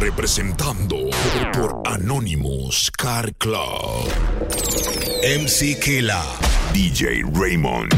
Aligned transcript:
Representando 0.00 0.96
por 1.52 1.82
Anonymous 1.84 2.90
Car 2.90 3.34
Club. 3.34 4.08
MC 5.22 5.78
Kela. 5.78 6.24
DJ 6.72 7.22
Raymond. 7.34 7.92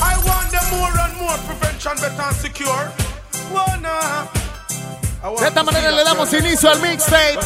I 0.00 0.14
want 0.24 0.48
them 0.52 0.78
more 0.78 0.96
and 0.96 1.16
more 1.18 1.36
prevention 1.38 1.92
better 1.96 2.22
and 2.22 2.36
secure. 2.36 2.92
Wanna. 3.52 4.28
De 5.40 5.48
esta 5.48 5.64
manera 5.64 5.90
le 5.90 6.04
damos 6.04 6.32
inicio 6.32 6.70
al 6.70 6.80
mixtape. 6.80 7.40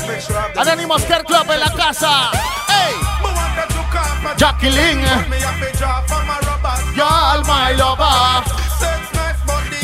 Anonymous 0.55 1.03
Car 1.05 1.25
Club 1.25 1.51
en 1.51 1.61
la 1.61 1.73
casa. 1.73 2.31
¡Ey! 2.69 2.95
Jacqueline. 4.37 5.01
Y'all 6.95 7.43
my 7.45 7.73
lover. 7.73 8.57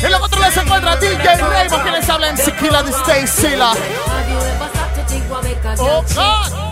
En 0.03 0.11
los 0.11 0.19
controles 0.19 0.53
se 0.53 0.59
encuentra 0.59 0.97
DJ 0.97 1.37
Raymond 1.37 1.83
que 1.83 1.91
les 1.91 2.09
habla 2.09 2.29
en 2.29 2.37
Siquila 2.37 2.83
de 2.83 2.91
Stay 2.91 3.25
Sila. 3.25 3.73
Oh 5.79 6.03
God. 6.13 6.63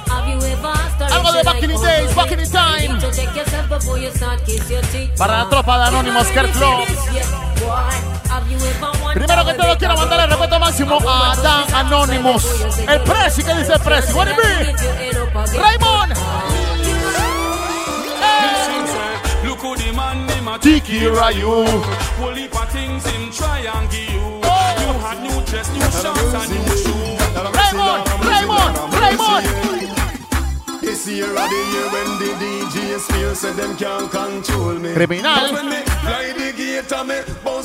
Algo 1.11 1.31
de 1.31 1.43
back 1.43 1.63
in 1.63 1.69
the 1.69 1.77
days, 1.77 2.15
back 2.15 2.31
in 2.31 2.37
the 2.37 2.47
time. 2.47 2.99
Para 5.17 5.37
la 5.37 5.49
tropa 5.49 5.77
de 5.77 5.83
Anonymous 5.85 6.27
Car 6.27 6.49
Club. 6.49 6.85
Primero 9.13 9.45
que 9.45 9.53
todo 9.53 9.77
quiero 9.77 9.95
mandarle 9.95 10.27
respeto 10.27 10.59
máximo 10.59 10.99
a 11.09 11.35
Dan 11.37 11.73
Anonymous. 11.73 12.45
El 12.87 13.01
Prezi, 13.01 13.43
¿qué 13.43 13.55
dice 13.55 13.73
el 13.73 13.79
Prezi? 13.79 14.13
What 14.13 14.27
it 14.27 14.35
be? 14.35 14.75
Raymond. 15.57 16.70
Tiki 19.61 21.05
Rayu. 21.05 21.65
Oh! 24.43 25.01
Raymond, 27.53 28.03
Raymond, 28.25 28.75
Raymond. 28.97 29.45
This 30.81 31.07
year 31.07 31.29
of 31.29 31.35
the 31.35 31.61
year 31.71 31.87
when 31.93 32.09
the 32.17 32.29
DJs 32.41 33.05
feel 33.13 33.35
say 33.35 33.53
them 33.53 33.77
can't 33.77 34.09
control 34.09 34.73
me. 34.79 34.93
Criminal. 34.93 35.53
When 35.53 35.69
me 35.69 35.81
fly 36.01 36.33
the 36.33 36.53
gate 36.57 36.91
and 36.91 37.07
me 37.07 37.15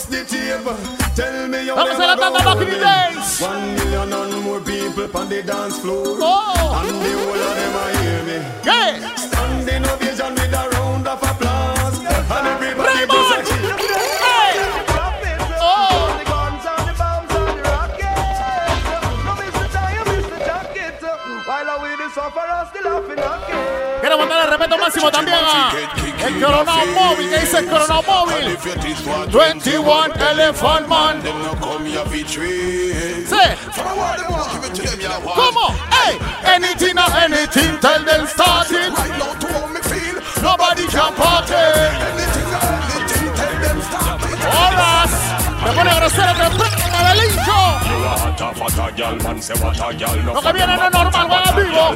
the 0.06 0.24
table. 0.28 0.76
Tell 1.16 1.48
me 1.48 1.66
how 1.66 1.76
Vamos 1.76 1.96
them 1.96 2.02
a 2.02 2.06
la 2.06 2.12
a 2.12 2.16
tanda 2.16 2.38
go 2.38 2.44
back 2.44 2.60
in 2.60 2.68
the 2.68 2.76
win. 2.76 3.14
days. 3.16 3.40
One 3.40 3.74
million 3.74 4.12
and 4.12 4.44
more 4.44 4.60
people 4.60 5.16
on 5.16 5.28
the 5.30 5.42
dance 5.42 5.78
floor. 5.78 6.04
Oh. 6.20 6.82
And 6.84 6.88
the 7.00 7.12
whole 7.16 7.42
of 7.48 7.56
them 7.56 7.76
a 7.80 7.84
hear 8.02 8.20
me. 8.28 8.36
Yeah. 8.64 9.16
Standing 9.16 9.84
ovation 9.86 10.35
Quiero 24.26 24.40
mandarle 24.40 24.56
respeto 24.56 24.78
máximo 24.78 25.10
también 25.10 25.38
a 25.38 25.72
el 26.26 26.40
Coronado 26.40 26.86
Móvil, 26.86 27.30
que 27.30 27.38
dice 27.38 27.58
el 27.58 27.66
Coronado 27.68 28.02
Móvil. 28.02 28.58
21 29.32 30.06
Elephant 30.30 30.88
Man. 30.88 31.22
Sí. 33.26 33.36
¿Cómo? 35.34 35.74
Hey, 35.90 36.18
anything 36.44 36.98
or 36.98 37.10
anything, 37.16 37.78
tell 37.80 38.04
them 38.04 38.26
start 38.26 38.70
it. 38.70 38.92
Nobody 40.42 40.86
can 40.88 41.14
party. 41.14 41.54
Horas. 44.50 45.10
Me 45.64 45.72
pone 45.72 45.94
grosero 45.94 46.34
temprano, 46.96 47.02
Madelincho. 47.02 47.60
Lo 50.32 50.40
que 50.42 50.52
viene 50.52 50.76
no 50.76 50.84
es 50.84 50.92
normal, 50.92 51.28
van 51.28 51.48
a 51.48 51.52
vivo. 51.52 51.94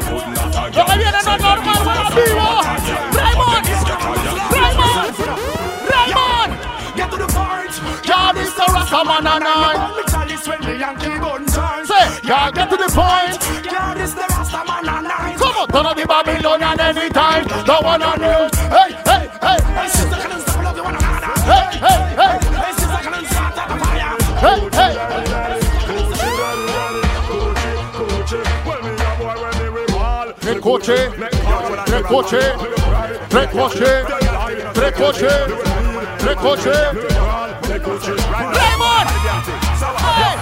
Lo 0.74 0.84
que 0.84 0.96
viene 0.98 1.12
no 1.12 1.18
es 1.18 1.42
normal, 1.42 1.84
van 1.84 1.98
a 1.98 2.10
vivo. 2.10 2.62
Raymond. 3.12 3.66
Raymond. 4.50 5.18
Raymond. 5.88 6.52
Get 6.96 7.10
to 7.10 7.16
the 7.16 7.26
point. 7.26 7.70
God 8.06 8.36
is 8.36 8.54
the 8.54 8.62
Rastaman 8.62 9.26
and 9.26 9.44
I. 9.44 10.00
Say, 11.84 12.28
God, 12.28 12.54
get 12.54 12.70
to 12.70 12.76
the 12.76 12.88
point. 12.92 13.38
God 13.70 13.98
is 13.98 14.14
the 14.14 14.22
Rasta 14.22 14.64
man 14.66 14.88
and 14.88 15.06
I. 15.06 15.34
Come 15.38 15.56
on, 15.56 15.68
turn 15.68 15.86
on 15.86 15.96
the 15.96 16.06
Babylonian 16.06 16.80
anytime. 16.80 17.46
No 17.66 17.80
one 17.80 18.02
on 18.02 18.20
you. 18.20 18.59
Tres 30.60 30.72
coches, 30.72 31.10
tres 31.86 32.02
coches, 32.02 32.54
tres 33.30 33.46
coches, 33.48 34.04
tres 34.74 36.36
coches, 36.36 36.84
tres 37.62 37.80
coches. 37.80 38.20
Raymond! 38.28 39.08
Hey! 40.20 40.36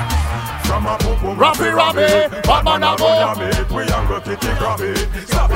Robbie, 1.72 2.28
Batman, 2.42 2.82
a 2.82 2.96
go. 2.96 3.74
We 3.74 3.82
a 3.82 3.86
go 4.08 4.20
kitty 4.20 4.48
grabby 4.58 4.94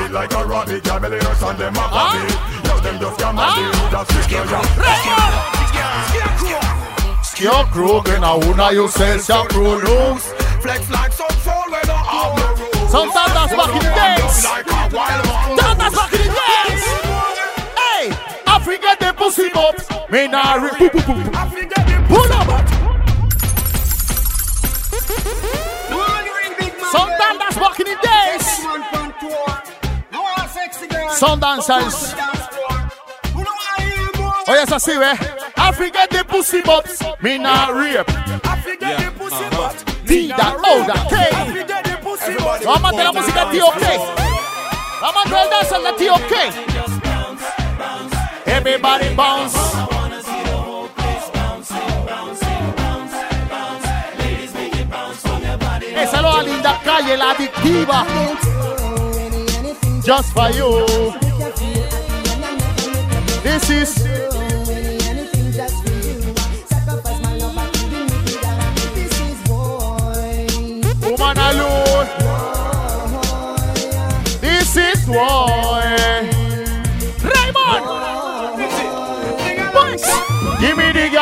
it 0.05 0.11
like 0.11 0.33
a 0.33 0.45
rabbit 0.45 0.83
Girl 0.83 0.99
belly 0.99 1.17
hurts 1.19 1.41
and 1.43 1.57
them 1.57 1.73
a 1.73 1.87
bobby 1.89 2.19
Yo 2.63 2.79
them 2.79 2.99
just 2.99 3.19
can't 3.19 3.35
manage 3.35 3.91
That's 3.91 4.09
the 4.13 4.21
girl 4.29 4.47
Your 7.39 7.65
crew, 7.65 8.01
que 8.03 8.15
a 8.15 8.33
una 8.35 8.71
you 8.71 8.87
sell 8.87 9.45
crew 9.47 9.75
loose. 9.81 10.31
Flex 10.61 10.89
like 10.89 11.11
some 11.11 11.42
no 12.93 13.03
rules. 13.03 13.13
Some 13.13 13.25
tandas 13.25 13.51
back 13.57 13.73
in 13.73 13.81
the 13.81 13.91
days. 13.93 14.43
Like 14.43 14.67
a 14.67 14.95
wild 14.95 15.25
man. 15.25 15.57
Tandas 15.57 15.93
back 15.95 16.13
in 16.13 16.19
the 16.19 16.29
days. 16.39 16.83
Hey, 17.77 18.03
Africa 18.47 18.89
the 18.99 19.13
pussy 19.13 19.49
up. 19.53 19.75
Me 20.11 20.27
nah 20.27 20.55
re- 20.55 20.69
poo, 20.77 20.89
poo, 20.89 21.01
poo, 21.01 21.13
poo. 21.13 21.31
I 21.33 21.49
forget 21.49 21.87
the 21.87 21.93
Pull 22.07 22.31
up. 22.33 22.47
one 25.89 26.27
ring. 26.37 26.71
Some 26.91 27.09
tandas 27.19 27.55
back 27.59 27.79
in 27.79 27.85
the 27.85 27.97
days. 28.01 28.45
man 28.63 28.81
from 28.91 29.07
tour. 29.19 29.53
No 30.11 30.21
one 30.21 30.47
sexy 30.49 30.87
girl. 30.87 31.09
Some 31.09 31.39
dancers. 31.39 32.13
Dance 32.13 32.47
floor. 32.53 32.77
Who 33.33 33.39
know 33.43 33.57
I 33.77 33.81
hear 33.81 34.09
more? 34.21 34.55
Oye, 34.55 34.61
es 34.61 34.71
eh? 34.71 34.75
así, 34.75 34.97
ve. 34.97 35.11
Africa 35.55 36.07
the 36.09 36.23
pussy 36.25 36.61
bots. 36.61 37.01
Me 37.21 37.37
nah 37.37 37.69
rape. 37.69 38.05
I 38.09 38.61
forget 38.61 38.99
the 38.99 39.11
pussy 39.17 39.35
uh-huh. 39.35 39.73
butt. 39.73 40.05
D 40.05 40.27
that 40.27 40.55
O 40.63 40.85
that 40.85 41.11
I 41.11 41.85
K. 41.87 41.92
forget 42.23 42.37
the 42.37 42.43
pussy 42.43 42.43
butt. 42.43 42.63
Vamos 42.65 42.93
a 42.93 43.03
la 43.03 43.11
música 43.11 43.49
tío 43.51 43.65
K. 43.71 43.99
Vamos 45.01 45.25
a 45.25 45.43
el 45.43 45.49
danza 45.49 45.79
de 45.79 45.93
tío 45.93 46.13
K. 46.29 46.35
Everybody 48.45 49.09
bounce. 49.15 49.57
Esa 55.95 56.17
es 56.17 56.23
la 56.23 56.43
linda 56.43 56.79
calle, 56.83 57.17
la 57.17 57.31
adictiva. 57.31 58.05
Just 60.03 60.33
for 60.33 60.49
you. 60.51 60.85
This 63.43 63.69
is 63.69 64.02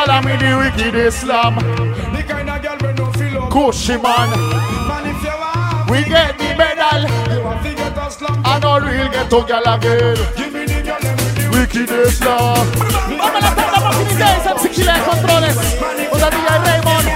girl 0.06 0.16
and 0.16 0.26
me 0.26 0.36
the 0.36 0.56
wicked 0.58 0.94
Islam. 0.94 1.54
The 1.56 2.22
kind 2.26 2.50
of 2.50 2.62
girl 2.62 2.76
we 2.82 2.92
no 2.94 3.12
feel 3.12 3.42
up. 3.42 3.50
Cushy 3.50 3.96
man. 3.96 4.30
Man, 4.88 5.06
if 5.06 5.22
you 5.22 5.30
want, 5.30 5.90
We 5.90 6.04
get 6.04 6.38
the 6.38 6.54
medal. 6.56 7.02
you 7.34 7.42
want 7.44 7.62
to 7.62 7.74
get 7.74 7.96
a 7.96 8.10
slum. 8.10 8.42
I 8.44 8.58
know 8.60 8.78
real 8.80 9.08
get 9.10 9.30
to 9.30 9.42
girl 9.44 9.66
again. 9.74 10.16
Give 10.36 10.52
me 10.52 10.66
the 10.66 10.82
girl 10.82 11.06
and 11.06 11.20
with 11.20 11.34
the 11.36 11.44
Wicked 11.54 11.90
Islam. 11.90 12.66
Vamos 13.18 13.44
a 13.44 13.50
la 13.50 13.54
back 13.54 14.00
in 14.00 14.06
the 14.08 14.14
days. 14.18 14.46
MC 14.46 14.64
Killer 14.74 14.96
en 14.96 15.04
controles. 15.04 15.56
Con 15.78 16.22
oh. 16.22 16.30
DJ 16.34 16.48
Raymond. 16.66 17.06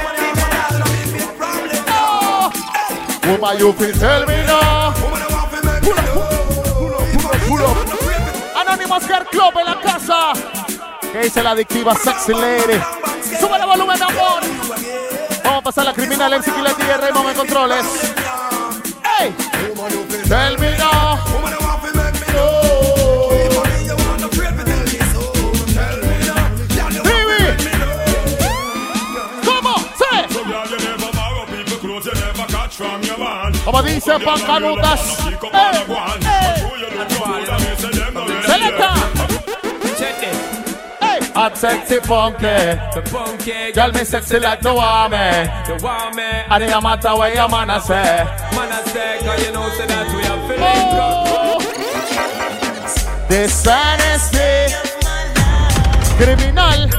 Woman, 3.27 3.59
you 3.59 3.73
can 3.73 3.93
tell 3.99 4.27
me 4.27 4.39
now. 4.47 4.95
Pull 5.83 5.99
up, 5.99 7.43
pull 7.49 7.63
up. 7.67 7.77
Anonymous 8.61 9.07
Girl 9.09 9.25
Club 9.33 9.55
en 9.59 9.65
la 9.67 9.81
casa. 9.81 10.56
¿Qué 11.17 11.23
dice 11.23 11.43
la 11.43 11.53
adictiva? 11.53 11.95
Sexy 11.95 12.35
Lady. 12.35 12.79
Sube 13.41 13.57
el 13.57 13.65
volumen, 13.65 14.03
amor. 14.03 14.43
Vamos 15.43 15.61
a 15.61 15.63
pasar 15.63 15.87
la 15.87 15.95
criminal 15.95 16.31
MC 16.31 16.55
Kileti 16.55 16.83
y 16.83 16.93
RM 16.93 17.35
Controles. 17.35 17.87
¡Ey! 19.19 19.35
Terminó. 20.29 21.19
Como 33.65 33.83
dice 33.83 34.21
Pancanutas, 34.21 35.01
¡Ey! 35.27 36.26
Hot 41.47 41.57
sexy 41.57 42.01
funky. 42.01 42.43
The 42.43 43.03
punky 43.07 43.71
Girl, 43.71 43.93
me 43.93 44.03
sexy 44.03 44.41
like 44.41 44.61
the 44.63 44.71
army. 44.71 45.47
the 45.69 45.79
warm 45.81 46.17
man. 46.17 46.45
And 46.51 46.65
it 46.65 46.83
matter 46.83 47.15
what 47.15 47.33
your 47.33 47.49
man 47.49 47.71
a 47.71 47.81
say. 47.81 47.95
Man, 47.95 48.73
I 48.73 48.83
say, 48.91 49.19
cause 49.23 49.47
you 49.47 49.53
know, 49.53 49.69
say 49.79 49.87
that 49.87 50.11
we 50.11 50.27
are 50.27 50.43
feeling 50.49 50.91
good. 50.91 51.07
Oh. 51.31 51.63
Criminal. 56.19 56.91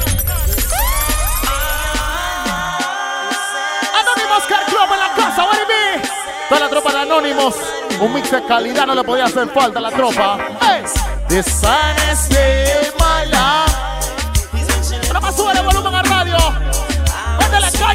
Anónimos 4.00 4.44
Car 4.48 4.64
Club 4.72 4.90
en 4.94 5.00
la 5.00 5.10
casa, 5.18 5.44
what 5.44 5.60
it 5.60 5.68
be? 5.68 6.58
La 6.58 6.70
tropa 6.70 6.94
de 6.94 7.00
Anónimos. 7.00 7.56
Un 8.00 8.14
mix 8.14 8.32
de 8.32 8.42
calidad 8.46 8.88
no 8.88 8.96
le 8.96 9.04
podía 9.04 9.26
hacer 9.26 9.50
falta 9.50 9.80
a 9.80 9.82
la 9.82 9.92
tropa. 9.92 10.38
Hey. 10.62 10.86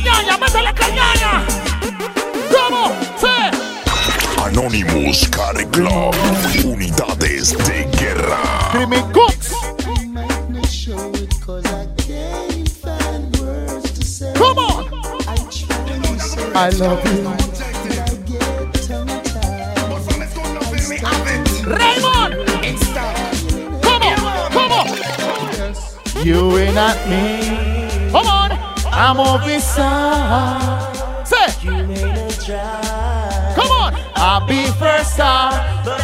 Cañaña, 0.02 0.38
métele 0.38 0.75
cañaña. 0.75 1.44
¿Cómo? 2.50 2.93
Sí. 3.20 4.43
Anonymous 4.44 5.28
Car 5.28 5.54
Club. 5.70 6.14
Unidades 6.64 7.56
de 7.66 7.84
guerra. 7.99 8.38
Cooks. 9.12 9.52
Come 14.34 14.58
on. 14.58 14.84
I 16.54 16.69
love 16.78 17.04
you. 17.06 17.22
Raymond. 21.64 22.34
Come 23.82 24.02
on. 24.02 24.50
Come 24.52 24.72
on. 24.72 26.25
You 26.25 26.58
ain't 26.58 26.75
not 26.75 26.96
me. 27.08 27.71
I'm 29.04 29.19
on 29.19 29.44
this 29.44 29.64
side. 29.64 31.26
Say. 31.26 31.49
You 31.66 31.72
made 31.88 32.04
a. 32.04 33.52
Come 33.56 33.70
on. 33.72 33.94
I'll 34.14 34.46
be 34.46 34.66
first 34.78 35.14
star. 35.14 36.01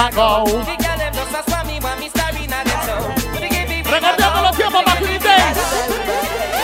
back 0.00 0.14
go. 0.14 0.44
Los 4.42 4.56
tiempos 4.56 4.82
más 4.86 5.00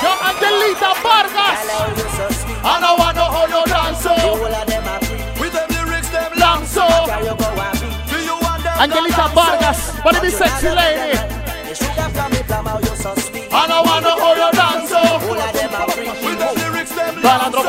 Yo, 0.02 0.12
Angelita 0.28 0.90
Vargas. 1.02 1.58
I 2.64 2.80
don't 2.80 2.98
want 2.98 3.18
hold. 3.18 3.50
With 5.38 5.52
them 5.52 5.68
lyrics, 5.68 6.08
them 6.10 6.32
long 6.36 6.64
so. 6.66 6.86
Angelita 8.78 9.28
Vargas, 9.34 9.78
what 10.02 10.14
is 10.16 10.20
this 10.22 10.38
sexy 10.38 10.70
lady? 10.70 11.18
I 13.52 13.66
don't 13.68 13.86
want 13.86 14.06
hold. 14.06 14.38
With 16.24 16.38
them 16.38 16.54
lyrics, 16.56 16.92
them 16.94 17.14
long 17.22 17.52
so. 17.52 17.60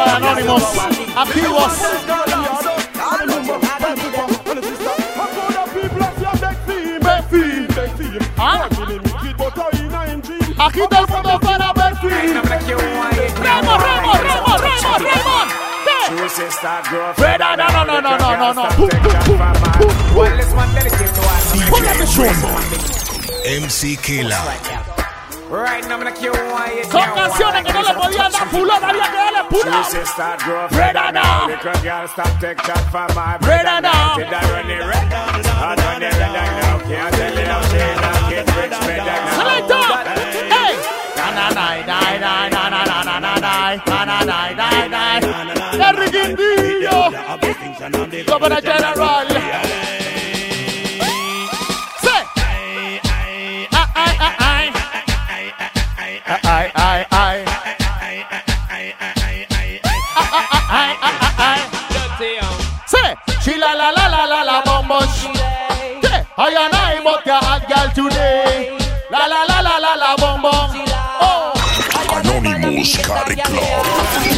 Activos. 1.18 2.27
Aquí 10.68 10.82
todo 10.90 11.00
el 11.00 11.08
mundo 11.08 11.40
para 11.40 11.72
Belfi. 11.72 12.08
Remo, 12.10 13.78
Remo, 13.78 14.14
Remo, 14.14 14.58
Remo, 14.58 14.98
Remo. 14.98 15.38
Freda, 17.16 17.56
no, 17.56 17.68
no, 17.70 17.86
no, 17.86 18.02
no, 18.02 18.18
no, 18.18 18.38
no, 18.38 18.54
no. 18.54 18.68
Pum, 18.76 18.90
pum. 19.26 19.40
Pull 25.50 25.60
up 25.60 25.78
the 25.78 26.12
show. 26.20 26.34
MC 26.34 26.92
Killa. 26.92 26.92
Son 26.92 27.10
canciones 27.16 27.64
que 27.64 27.74
no 27.74 27.82
le 27.82 27.94
podían 27.94 28.32
dar 28.32 28.48
pulón, 28.50 28.84
había 28.84 29.12
que 29.12 29.18
darle 29.18 29.44
pulón. 29.50 29.84
Freda 30.70 31.12
now. 31.12 31.48
Freda 33.42 33.82
now. 33.82 34.16
Selector. 39.38 39.88
Hey. 40.50 40.76
Na 41.16 41.28
na 41.32 41.46
na 41.50 41.66
na 41.86 42.00
na 42.20 42.50
na 42.50 42.70
na 42.70 42.84
na 42.84 43.00
na 43.00 43.20
na 43.20 43.54
na 43.86 44.06
na 44.06 44.18
na 44.26 44.38
na 44.56 44.68
na 44.88 45.20
na. 45.20 45.68
Henry 45.78 46.08
Guindillo. 46.12 47.12
Governor 48.26 48.62
General. 48.62 49.37
Oscar 72.88 73.36
Club. 73.44 73.86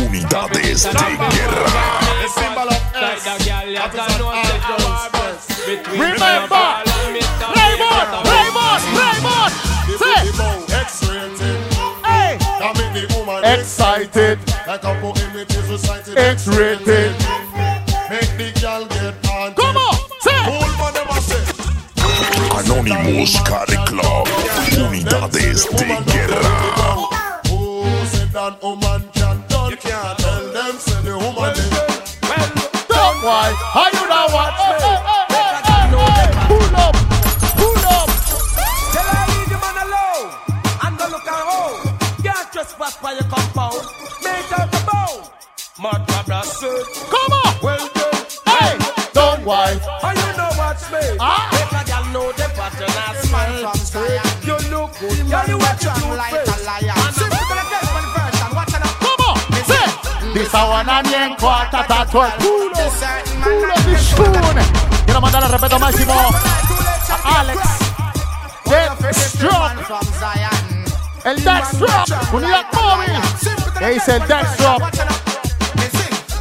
Unidades 0.07 0.83
de 0.83 0.89
guerra. 0.89 1.99
Remember, 5.91 6.67
Raymond, 7.55 8.09
Raymond, 8.25 8.81
Raymond. 8.97 9.53
Excited, 13.43 14.39
like 14.67 14.67
a 14.67 14.81
couple 14.81 15.13
images 15.29 15.69
recited. 15.69 16.17
X-rated, 16.17 17.11
make 18.09 18.31
the 18.35 18.51
girl 18.59 18.85
get 18.87 19.13
on. 19.29 19.53
Come 19.53 19.77
on, 19.77 19.95
Anonymous 22.57 23.39
Club, 23.41 24.27
unidades 24.75 25.65
de 25.69 25.85
guerra. 26.11 26.78
man, 28.49 28.59
oh 28.61 28.75
woman 28.75 29.09
can 29.13 29.43
done. 29.47 29.71
You 29.71 29.77
can't 29.77 30.17
tell 30.19 30.53
them, 30.53 30.75
say 30.77 31.01
the 31.01 31.17
woman. 31.17 31.51
is 31.51 32.89
well, 32.89 33.13
well, 33.23 33.98
Quarter 60.59 60.71
one 60.71 60.89
and 60.89 61.07
then 61.07 61.35
quarter 61.37 61.83
to 61.87 62.05
twelve. 62.11 62.35
Pull 62.39 62.67
up, 62.75 62.91
spoon. 63.97 64.59
Quiero 65.05 65.21
mandarle 65.21 65.47
respeto 65.47 65.79
máximo 65.79 66.13
a 66.13 67.39
Alex. 67.39 67.59
Dead 68.65 68.91
El 71.23 71.43
Deathstroke. 71.43 72.11
Unidad 72.33 72.65
móvil. 72.73 73.21
Que 73.79 73.87
dice 73.91 74.15
el 74.17 74.27
Deathstroke. 74.27 74.83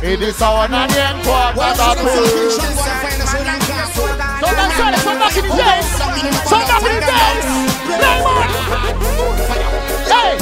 It 0.03 0.21
is 0.21 0.43
our 0.43 0.69
nine 0.69 0.91
and 0.91 1.23
quarter 1.23 1.75
to 1.77 1.95
twelve. 2.01 2.61
Son 4.41 4.55
tan 4.57 4.71
suaves, 4.73 5.03
son 5.05 5.19
tan 5.19 5.31
finités. 5.31 5.87
Son 6.49 6.63
tan 6.67 6.81
finités. 6.83 7.45
Raymond. 8.03 8.51
Hey. 10.11 10.37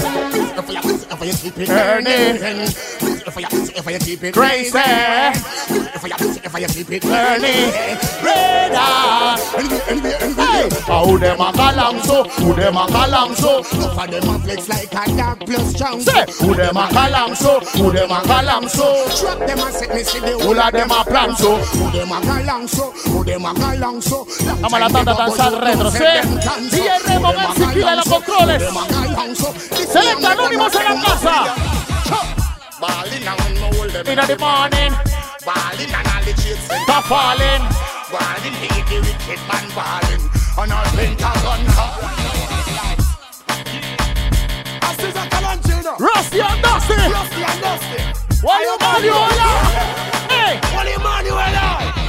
You 1.22 1.32
keep 1.32 1.58
it 1.58 1.68
Burning. 1.68 2.36
If 3.26 3.36
you, 3.36 3.46
if 3.74 3.86
you 3.86 3.98
keep 3.98 4.22
it 4.24 4.34
Crazy. 4.34 4.78
If 4.78 6.02
you, 6.02 6.10
if 6.44 6.60
you 6.60 6.68
keep 6.68 6.90
it 6.90 7.02
Burning. 7.02 7.72
How 10.86 11.16
them 11.16 11.40
a 11.40 11.52
galang 11.52 12.02
so? 12.04 12.24
Who 12.24 12.54
them 12.54 12.76
a 12.76 12.86
galang 12.86 13.34
so? 13.34 13.58
Enough 13.76 13.98
of 13.98 14.10
them 14.10 14.28
a 14.28 14.38
flex 14.40 14.68
like 14.68 14.92
a 14.92 15.06
dog 15.16 15.40
plus. 15.46 15.72
Say, 16.04 16.24
who 16.44 16.54
them 16.54 16.76
a 16.76 16.88
galang 16.88 17.36
so? 17.36 17.60
Who 17.60 17.92
them 17.92 18.10
a 18.10 18.20
galang 18.22 18.68
so? 18.68 19.06
Trap 19.16 19.46
them 19.46 19.58
set 19.72 19.94
me 19.94 20.02
see 20.02 20.20
the 20.20 20.32
Who 20.38 20.58
of 20.58 20.72
them 20.72 20.90
a 20.90 21.04
plan 21.04 21.36
so? 21.36 21.56
Who 21.56 21.90
them 21.90 22.12
a 22.12 22.20
galang 22.20 22.68
so? 22.68 22.90
Who 23.10 23.24
them 23.24 23.44
a 23.44 23.54
galang 23.54 24.02
so? 24.02 24.26
Vamos 24.60 24.72
a 24.72 24.78
la 24.78 24.88
tanda 24.88 25.14
danzar 25.14 25.52
retro, 25.62 25.90
¿sí? 25.90 26.04
DJ 26.70 26.98
Remo, 27.06 27.32
los 27.32 28.08
controles. 28.08 28.62
Selecta 29.92 30.30
Anónimos 30.32 30.74
en 30.74 30.84
la 30.84 31.05
casa. 31.06 31.36
Ballin' 32.80 33.26
and 33.26 33.40
when 33.40 33.52
me 33.54 33.60
hold 33.60 33.90
them 33.90 34.06
In 34.06 34.18
the 34.18 34.36
morning, 34.36 34.92
Ballin' 35.46 35.94
and 35.94 36.08
all 36.12 36.22
the 36.26 36.32
chicks 36.42 36.66
them 36.68 36.82
the 36.86 36.98
falling. 37.08 37.64
Ballin', 38.12 38.56
hate 38.60 38.86
the 38.90 38.98
wicked 39.00 39.40
man 39.48 39.66
ballin' 39.72 40.22
And 40.58 40.72
all 40.72 40.88
Pentagon 40.96 41.60
As 44.82 44.98
is 45.00 45.16
a 45.16 45.24
Calantino 45.32 45.92
Rusty 45.98 46.40
and 46.40 46.62
Dusty. 46.62 46.96
Rusty 46.96 47.42
and 47.44 47.60
Dusty 47.64 48.00
Why 48.44 48.60
you 48.60 48.76
man 48.80 49.04
you 49.04 49.16
are? 49.16 49.32
Hey, 50.28 50.60
Holy 50.72 50.92
Emmanuel 50.92 51.56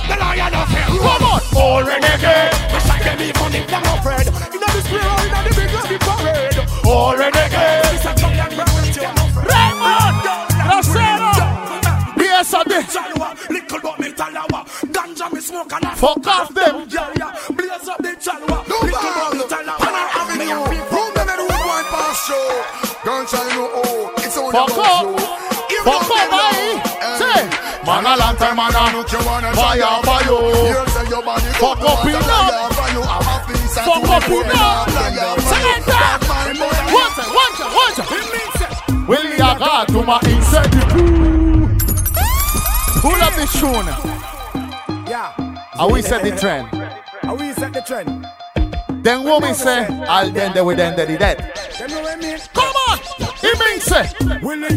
The 0.07 0.15
lion 0.19 0.53
of 0.53 0.67
hell 0.67 0.97
come 0.97 1.23
on. 1.31 1.41
All 1.55 1.83
renegade. 1.83 2.53
We 2.73 2.79
shot 2.83 3.01
them 3.03 3.21
even 3.21 3.51
if 3.55 3.67
them 3.67 3.83
afraid 3.95 4.27
Inna 4.27 4.67
the 4.75 4.81
square 4.83 5.07
inna 5.25 5.39
the 5.47 5.51
big 5.55 5.71
lobby 5.73 5.97
parade 5.99 6.59
All 6.85 7.15
renegade. 7.15 8.06
Yes, 12.77 12.95
I 12.95 13.07
did. 13.07 13.15
Jalwa, 13.17 13.49
little 13.49 13.79
but 13.81 13.99
me 13.99 14.11
talawa 14.13 14.59
Ganja 14.93 15.33
me 15.33 15.39
smoke 15.41 15.73
and 15.73 15.85
I 15.85 15.95
Fuck 15.95 16.27
off 16.27 16.53
them. 16.53 16.85
Yeah, 16.89 17.09
yeah, 17.17 17.33
blaze 17.49 17.87
up 17.89 17.97
the 17.97 18.13
chalwa 18.21 18.57
Little 18.69 19.13
but 19.17 19.33
me 19.33 19.43
talawa 19.49 20.37
Me 20.37 20.51
and 20.51 20.61
people 20.69 20.85
Who 20.93 21.13
them 21.17 21.29
and 21.29 21.41
who 21.41 21.47
want 21.49 21.87
pass 21.89 22.27
show? 22.27 22.45
Gunshine 23.01 23.49
no 23.57 23.65
oh, 23.81 24.13
it's 24.21 24.37
only 24.37 24.51
Fuck 24.53 24.69
about 24.69 24.85
up. 24.85 25.05
you. 25.09 25.17
You 25.73 25.79
Fuck 25.83 26.05
know 26.05 26.21
up, 26.21 26.29
them 26.29 26.77
Say, 27.17 27.41
man 27.81 28.05
a 28.05 28.13
long 28.13 28.35
time, 28.37 28.55
man 28.61 28.75
a 28.77 28.83
Look, 28.93 29.09
you 29.11 29.21
wanna 29.25 29.49
fire 29.57 29.81
try 29.81 30.05
for 30.05 30.21
you. 30.29 30.37
Here's 30.69 30.91
say 30.93 31.05
your 31.09 31.23
body 31.25 31.49
Fuck 31.57 31.79
good, 31.81 31.89
up 31.89 32.05
you 32.05 32.13
in 32.13 32.21
love. 32.21 32.45
to 32.45 32.75
fire 32.77 32.77
for 32.77 32.87
you. 32.93 33.01
I'm 33.01 33.25
a 33.25 33.35
piece 33.47 33.77
of 33.77 33.83
Fuck 33.89 34.01
food 34.05 34.13
up 34.13 34.27
in 34.29 34.33
you. 34.37 34.53
love. 34.53 34.85
Fire 34.93 35.33
for 35.33 35.49
Say 35.49 35.61
you. 35.65 35.73
it 35.73 35.83
down. 35.89 36.17
Man, 36.29 36.53
boy. 36.61 36.77
Watch 36.93 37.17
it, 37.17 37.29
watch 37.33 37.57
it, 37.57 37.69
watch 37.73 37.99
it. 38.05 39.07
Will 39.07 39.23
you 39.23 39.37
got 39.37 39.87
to 39.87 40.03
my 40.03 40.19
incentive? 40.29 41.06
Pull 43.07 43.23
up 43.23 43.35
this 43.35 43.53
tune. 43.53 43.87
Yeah. 45.07 45.31
And 45.79 45.93
we 45.93 46.01
set 46.01 46.23
the 46.23 46.35
trend. 46.35 46.67
How 47.21 47.35
we 47.35 47.53
set 47.53 47.71
the 47.71 47.79
trend? 47.79 48.27
Then 49.01 49.23
woman 49.23 49.55
say, 49.55 49.85
I'll 50.09 50.29
then 50.29 50.53
they 50.53 50.61
will 50.61 50.77
end 50.77 50.99
the 50.99 51.05
dead. 51.17 51.37
Come 52.53 52.75
on. 52.89 52.99
He 53.39 53.51
means 53.63 53.83
say, 53.83 54.11
Willie 54.41 54.75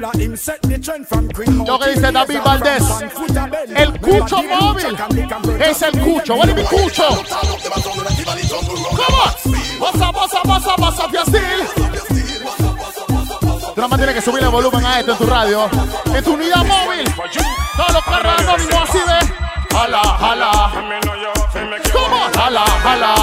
let 0.00 0.16
him 0.16 0.34
set 0.34 0.62
the 0.62 0.78
trend 0.78 1.06
from 1.06 1.28
Green 1.28 1.58
Lo 1.58 1.76
que 1.78 1.92
dice 1.92 2.10
David 2.10 2.40
Valdés. 2.40 2.84
El 3.76 3.92
cucho 4.00 4.42
móvil. 4.44 4.96
Es 5.60 5.82
el 5.82 5.92
cucho. 5.92 6.36
What 6.38 6.46
do 6.46 6.52
you 6.52 6.56
mean 6.56 6.66
cucho? 6.68 7.08
Come 8.96 9.14
on. 9.14 9.32
Bossa, 9.78 10.10
bossa, 10.10 10.40
bossa, 10.42 10.74
bossa 10.76 11.04
up 11.04 11.12
your 11.12 11.24
steel. 11.26 11.77
Tú 13.78 13.82
nada 13.82 13.90
más 13.90 13.98
tienes 14.00 14.16
que 14.16 14.22
subir 14.22 14.42
el 14.42 14.48
volumen 14.48 14.84
a 14.84 14.98
esto 14.98 15.12
en 15.12 15.18
tu 15.18 15.26
radio. 15.26 15.70
En 16.12 16.24
tu 16.24 16.32
unidad 16.32 16.64
móvil. 16.64 17.04
Todos 17.76 17.92
los 17.92 18.04
carros 18.06 18.40
anónimos 18.40 18.74
así 18.74 18.98
de. 18.98 19.76
Jala, 19.76 20.02
jala. 20.18 20.70
Come 21.92 22.16
on. 22.16 22.32
Jala, 22.32 22.64
jala. 22.82 23.14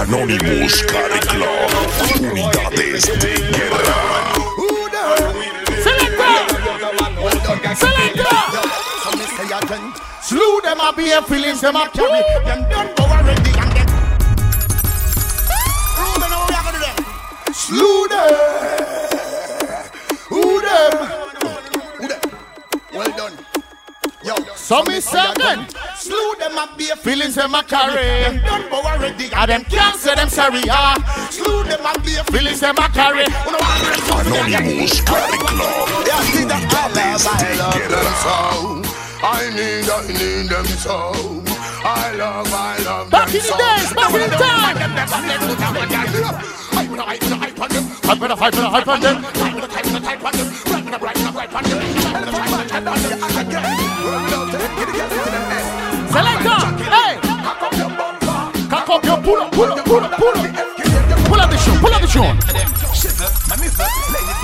Anonymous 0.00 0.84
Carry 0.84 1.20
Club. 1.20 2.32
Unidades 2.32 3.04
de 3.20 3.34
guerra. 3.58 3.98
Selecta. 5.82 6.30
Selecta. 7.76 8.43
Slew 10.34 10.60
them 10.62 10.80
a 10.80 10.92
be 10.92 11.14
feelings 11.28 11.60
them 11.60 11.76
a 11.76 11.88
carry. 11.90 12.20
Them 12.44 12.68
done 12.68 12.92
go 12.96 13.04
already 13.04 13.52
and 13.54 13.70
them 13.70 13.86
Ruben, 15.96 16.30
how 16.34 16.46
we 16.48 16.54
are 16.56 16.64
gonna 16.64 16.78
do 16.78 16.82
them? 16.82 16.96
Slew 17.54 18.08
them. 18.08 18.34
Who 20.30 20.60
them? 20.60 20.92
Well 22.92 23.12
done 23.16 23.38
Yo 24.24 24.34
So 24.56 24.82
me 24.82 24.98
say 24.98 25.24
again. 25.30 25.68
Slew 25.94 26.34
them 26.40 26.58
up 26.58 26.76
be 26.76 26.90
a 26.90 26.96
Feelings 26.96 27.36
them 27.36 27.54
a 27.54 27.62
carry. 27.62 28.24
Them 28.24 28.42
done 28.42 28.68
go 28.70 28.82
already 28.82 29.30
And 29.32 29.48
them 29.48 29.62
can't 29.62 29.94
say 30.00 30.16
them 30.16 30.28
sorry, 30.28 30.62
ah. 30.68 31.28
Slew 31.30 31.62
them 31.62 31.86
up 31.86 32.04
be 32.04 32.16
a 32.16 32.24
Feelings 32.24 32.58
them 32.58 32.76
a 32.78 32.88
carry. 32.88 33.26
Anonymous 33.46 35.00
Carry 35.00 35.38
Club. 35.38 36.04
Unidades 36.32 36.32
de 36.32 36.66
guerra. 36.66 38.04
I 38.26 38.83
need, 39.56 39.88
I 39.88 40.04
need 40.06 40.52
them 40.52 40.66
so. 40.66 41.12
I 41.86 42.12
love, 42.12 42.52
I 42.52 42.76
love 42.84 43.10
Back 43.10 43.28
them 43.28 43.36
in 43.36 43.40
the 43.40 43.56
days, 43.56 43.92
back 43.94 44.12
in 44.12 44.20
the 44.20 44.36
time. 44.36 44.76
I'm 48.04 48.18
gonna 48.18 48.36
fight 48.36 48.54
for 48.54 48.60
the 48.60 48.68
hype 48.68 48.86
on 48.86 49.00
them. 49.00 49.24
Selecta, 56.12 56.56
hey. 56.92 57.16
Cock 58.68 58.90
up 58.90 59.04
your 59.04 59.16
pull 59.22 59.40
up, 59.40 59.52
pull 59.52 59.72
up, 59.72 59.84
pull 59.86 60.00
up, 60.00 60.12
pull 60.12 60.34
up. 60.34 60.50
Pull 61.24 61.40
up 61.40 61.50
the 61.50 61.56
shoe, 61.56 61.78
pull 61.80 61.94
up 61.94 62.02
the 62.02 62.06
shoe. 62.06 62.20
Ladies 64.12 64.38
getting 64.40 64.43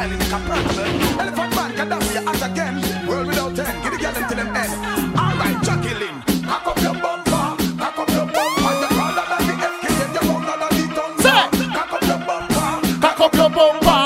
Ladies 0.00 0.16
they 0.16 0.24
getting 0.30 0.48
wild 0.48 0.78
in. 0.78 1.20
Elephant 1.20 1.54
man 1.56 1.70
can 1.76 1.88
dance 1.90 2.14
your 2.14 2.24
ass 2.26 2.40
again. 2.40 3.06
World 3.06 3.26
without 3.26 3.58
end. 3.58 3.82
Get 3.84 3.92
the 3.92 3.98
girl 4.00 4.16
into 4.16 4.34
them 4.34 4.56
end. 4.56 4.72
All 5.12 5.36
right, 5.36 5.58
Jacqueline. 5.60 6.22
Cock 6.40 6.66
up 6.68 6.80
your 6.80 6.94
bumper. 6.94 7.44
Cock 7.76 7.98
up 8.00 8.08
your 8.08 8.24
bumper. 8.24 8.72
You 8.80 8.88
taller 8.96 9.26
than 9.28 9.42
the 9.44 9.54
FK 9.60 9.84
and 10.00 10.12
you 10.16 10.22
louder 10.24 10.56
than 10.56 10.72
the 10.72 10.84
thunder. 10.96 11.20
Say. 11.20 11.68
Cock 11.76 11.92
up 11.92 12.02
your 12.08 12.16
bumper. 12.24 12.68
Cock 13.04 13.20
up 13.20 13.34
your 13.36 13.50
bumper. 13.52 14.00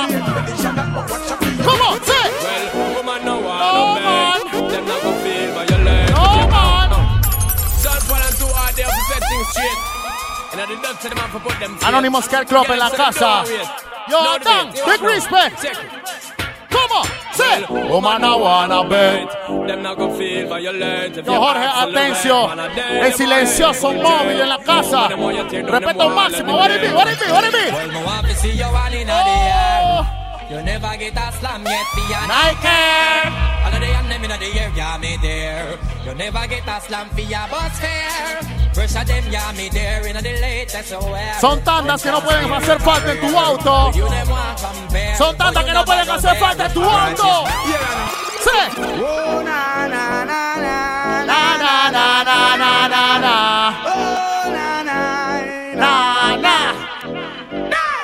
Come 1.62 1.82
on, 1.86 1.96
say. 2.02 2.26
Well, 2.42 2.90
woman 2.98 3.20
no 3.24 3.34
want 3.38 3.62
No, 3.62 3.70
no 3.78 3.84
man. 3.94 4.42
Them 4.74 4.84
not 4.90 4.98
gonna 4.98 5.22
feel 5.22 5.46
violent. 5.54 6.10
No, 6.10 6.26
man. 6.50 6.90
Just 7.78 8.10
one 8.10 8.18
and 8.18 8.34
two 8.34 8.50
are 8.50 8.72
there 8.74 8.90
to 8.90 9.00
set 9.14 9.22
things 9.30 9.46
straight. 9.54 9.78
And 10.50 10.58
I 10.58 10.66
did 10.66 10.82
not 10.82 10.98
tell 10.98 11.10
them 11.14 11.18
how 11.22 11.38
to 11.38 11.44
put 11.44 11.54
them. 11.62 11.78
Anonymous 11.86 12.26
Care 12.26 12.44
Club 12.46 12.66
en 12.68 12.78
la 12.80 12.90
casa. 12.90 13.44
Yo, 14.06 14.22
No 14.22 14.38
Dan, 14.38 14.70
big 14.84 15.00
respect. 15.00 15.64
Say. 17.44 17.88
Woman, 17.90 18.24
I 18.24 18.36
wanna 18.36 18.88
bet. 18.88 19.28
Them 19.68 19.82
not 19.82 19.98
gonna 19.98 20.16
feel 20.16 20.48
violent. 20.48 21.16
You 21.16 21.22
Jorge, 21.22 21.58
ask 21.58 21.86
for 21.86 21.92
the 21.92 21.98
atención. 21.98 22.58
El 23.04 23.12
silencioso 23.12 23.92
móvil 23.92 24.40
en 24.40 24.48
la 24.48 24.58
casa. 24.58 25.08
Them 25.08 25.20
want 25.20 25.36
you 25.36 25.48
tear 25.48 25.62
down 25.62 25.72
them 25.72 25.82
Respeto 25.82 26.08
máximo. 26.10 26.56
What 26.56 26.70
it 26.70 26.80
be? 26.80 26.88
What 26.92 27.08
it 27.08 27.20
be? 27.20 27.26
What 27.32 27.44
it 27.44 27.52
be? 27.52 27.72
Well, 27.72 27.88
me 27.88 28.04
want 28.04 28.26
see 28.36 28.52
you 28.52 28.64
one 28.64 28.94
in 28.94 29.06
the 29.06 29.12
oh. 29.12 29.26
air. 29.26 29.80
Oh, 29.84 30.24
You 30.50 30.62
never 30.62 30.96
get 30.98 31.16
a 31.16 31.32
slam 31.32 31.64
yet, 31.64 31.86
be 31.96 32.02
I 32.12 32.26
Nike. 32.28 33.44
All 33.64 33.74
of 33.74 33.80
the 33.80 33.86
them 34.08 34.24
in 34.24 34.30
the 34.30 34.60
air, 34.60 34.70
yeah, 34.76 34.98
me 34.98 35.16
there. 35.22 35.78
You 36.04 36.14
never 36.14 36.46
get 36.46 36.68
a 36.68 36.80
slam 36.80 37.08
for 37.10 37.20
your 37.20 37.48
bus 37.50 37.78
fare. 37.80 38.53
Son 41.40 41.62
tandas 41.62 42.02
que 42.02 42.10
no 42.10 42.20
pueden 42.20 42.52
hacer 42.52 42.80
falta 42.80 43.12
en 43.12 43.20
tu 43.20 43.38
auto. 43.38 43.92
Son 45.16 45.36
tantas 45.36 45.64
que 45.64 45.72
no 45.72 45.84
pueden 45.84 46.10
hacer 46.10 46.36
falta 46.36 46.66
en 46.66 46.72
tu 46.72 46.82
auto. 46.82 47.44
Sí. 48.42 48.50
Oh, 48.78 49.42
na, 49.42 49.88
na, 49.88 50.24
na, 50.24 50.56
na, 50.56 51.24
Na, 51.24 51.56
na, 51.56 51.90
na, 51.90 52.24
na, 52.24 52.56
na, 52.56 52.88
na, 52.88 53.18
na. 53.18 53.34
Oh, 53.86 54.50
na, 54.50 54.82
na, 54.82 55.00
Na, 55.76 56.36
na. 56.36 56.74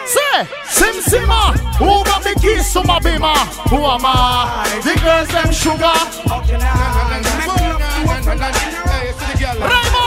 Sí. 0.06 0.30
Sim 0.68 1.02
Sima. 1.02 1.52
Who 1.78 2.04
got 2.04 2.22
the 2.22 2.34
keys 2.40 2.72
to 2.72 2.82
my 2.84 2.98
bima? 3.00 3.34
Who 3.68 3.76
am 3.76 4.04
I? 4.04 4.80
The 4.82 4.94
girls 5.00 5.28
them 5.28 5.52
sugar. 5.52 5.94
Raymond. 9.60 10.00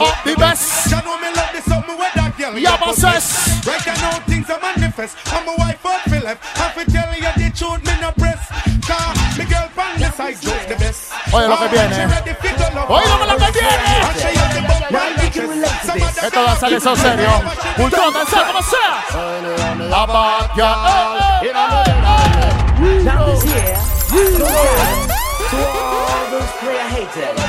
up 0.00 0.24
the 0.24 0.34
best. 0.36 0.90
You 0.90 0.96
know 1.02 1.18
me 1.18 1.28
love 1.34 1.52
this 1.52 1.70
up 1.70 1.86
me 1.88 1.94
with 1.94 2.14
that 2.14 2.34
girl. 2.38 2.58
Yeah, 2.58 2.76
possess. 2.76 3.66
Right 3.66 3.86
I 3.86 3.94
know 4.00 4.20
things 4.26 4.48
are 4.50 4.60
manifest. 4.60 5.16
I'm 5.32 5.48
a 5.48 5.54
wife 5.56 5.84
out 5.86 6.02
for 6.02 6.20
left. 6.20 6.40
I 6.58 6.70
fi 6.72 6.84
tell 6.84 7.12
you 7.14 7.32
the 7.36 7.48
truth, 7.54 7.82
me 7.84 7.94
no 8.00 8.12
press. 8.12 8.40
Car, 8.86 9.14
me 9.38 9.44
girl 9.44 9.68
from 9.74 9.98
the 10.00 10.10
side 10.12 10.40
just 10.40 10.68
the 10.68 10.76
best. 10.76 11.12
Oh, 11.32 11.40
you 11.40 11.48
look 11.48 11.70
bien, 11.70 11.92
eh. 11.92 12.08
Oh, 12.88 13.00
you 13.00 13.16
look. 13.26 13.42
Esto 16.22 16.44
va 16.44 16.52
a 16.52 16.56
salir 16.56 16.78
eso 16.78 16.96
serio. 16.96 17.30
Bultón, 17.76 18.14
danza, 18.14 18.46
como 18.46 18.62
sea. 18.62 19.04
La 19.88 20.06
batalla. 20.06 21.40
Now 23.04 23.26
this 23.26 23.44
year, 23.44 23.76
to 25.50 25.56
all 25.56 26.30
those 26.30 26.52
player 26.60 26.88
haters. 26.88 27.41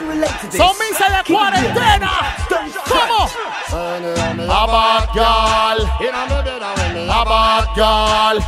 De 0.00 0.06
keep 0.06 0.54
it 0.54 1.00
real. 1.00 1.24
cuarentena. 1.28 2.10
¿Cómo? 2.88 3.30
La 4.46 4.66
Batgal. 4.66 5.78
La 7.06 7.24
Batgal. 7.24 8.44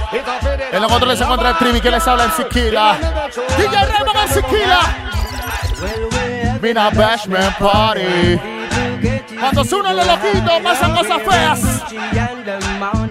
En 0.73 0.83
los 0.83 0.91
controles 0.91 1.19
se 1.19 1.25
encuentra 1.25 1.51
el 1.51 1.57
Trivi 1.59 1.81
que 1.81 1.91
les 1.91 2.07
habla 2.07 2.25
en 2.25 2.33
Siquila. 2.33 2.97
DJ 3.57 3.85
Raymond 3.87 4.19
en 4.23 4.29
Siquila. 4.35 4.81
Vina 6.61 6.91
Bashman 6.91 7.55
Party. 7.59 8.41
Cuando 9.39 9.65
se 9.65 9.75
unen 9.75 9.97
los 9.97 10.07
loquitos 10.07 10.61
pasan 10.63 10.95
cosas 10.95 11.23
feas. 11.23 11.61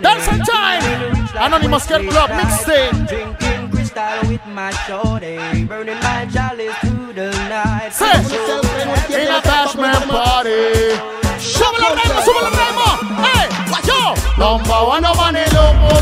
Dance 0.01 0.29
and 0.29 0.43
Time. 0.45 1.29
Anonymous 1.39 1.88
Girl 1.88 2.07
Club 2.07 2.29
Mixtape. 2.29 3.07
Drinking 3.07 3.69
crystal 3.71 4.27
with 4.27 4.45
my 4.48 4.71
shorty. 4.88 5.65
Burning 5.65 6.00
my 6.00 6.25
chalice 6.31 6.90
the 7.13 7.32
night. 7.50 7.91
Sí. 7.91 8.06
Vina 9.10 9.41
Bashman 9.41 10.08
Party. 10.08 10.96
Súbelo 11.39 11.96
Raymond, 11.96 12.25
súbelo 12.25 12.50
Raymond. 12.50 13.00
Hey, 13.25 13.48
yo. 13.86 14.13
Number 14.38 14.88
one 14.88 15.06
of 15.06 15.18
money 15.18 15.46
loco. 15.51 15.96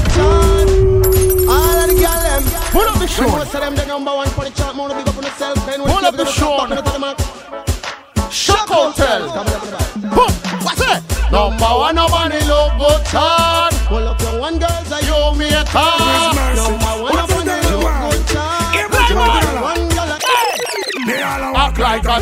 All 1.50 1.78
of 1.80 1.88
the 1.88 1.96
them. 1.96 2.44
Pull 2.72 2.88
up 2.88 3.00
the 3.00 3.08
show. 3.08 3.26
When 3.26 3.40
most 3.40 3.56
of 3.56 3.62
them 3.62 3.76
the 3.76 3.86
number 3.86 4.14
one 4.14 4.30
for 4.30 4.46
the 4.46 4.52
chart, 4.52 4.76
more 4.76 4.90
big 4.90 5.08
up 5.08 5.18
on 5.18 5.24
yourself. 5.24 5.58
Pull 5.66 6.06
up 6.06 6.16
the 6.16 6.26
show. 6.26 6.68
Shock 8.30 8.70
Hotel. 8.70 9.22
Boom. 10.14 10.32
What's 10.64 10.82
it? 10.82 11.32
Number 11.32 11.66
one 11.66 11.98
of 11.98 12.12
money 12.12 12.40
loco 12.46 13.04
chart. 13.10 13.74
Pull 13.88 14.08
up 14.08 14.22
your 14.22 14.40
one 14.40 14.60
girls 14.60 14.92
and 14.92 15.06
You 15.06 15.38
me 15.38 15.50
a 15.54 15.64
car. 15.66 16.09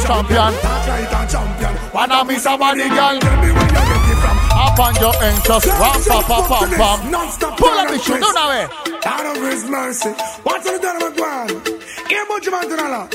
A 0.03 0.07
champion. 0.07 0.53
Act 0.63 0.87
like 0.87 1.11
a 1.11 1.31
champion. 1.31 1.93
Wanna 1.93 2.25
miss 2.25 2.45
a 2.45 2.57
body 2.57 2.89
girl. 2.89 3.19
Tell 3.19 3.41
me 3.41 3.51
where 3.51 3.67
you 3.67 3.83
get 3.89 4.09
it 4.11 4.17
from. 4.21 4.37
Up 4.51 4.79
on 4.79 4.95
your 4.95 5.15
interest. 5.23 5.67
Ram, 5.67 6.01
pam, 6.03 6.23
pam, 6.23 6.43
pam, 6.47 6.69
pam. 6.77 7.55
Pull 7.57 7.69
up 7.69 7.89
the 7.89 7.99
shoe. 7.99 8.19
Do 8.19 8.27
una 8.29 8.45
vez. 8.51 8.69
God 9.03 9.37
of 9.37 9.43
His 9.43 9.63
mercy. 9.69 10.09
What's 10.43 10.65
the 10.65 10.79
gentleman 10.79 11.13
going? 11.15 11.77
Here, 12.09 12.25
but 12.27 12.45
you 12.45 12.51
want 12.51 12.69
to 12.69 12.75
know. 12.75 13.09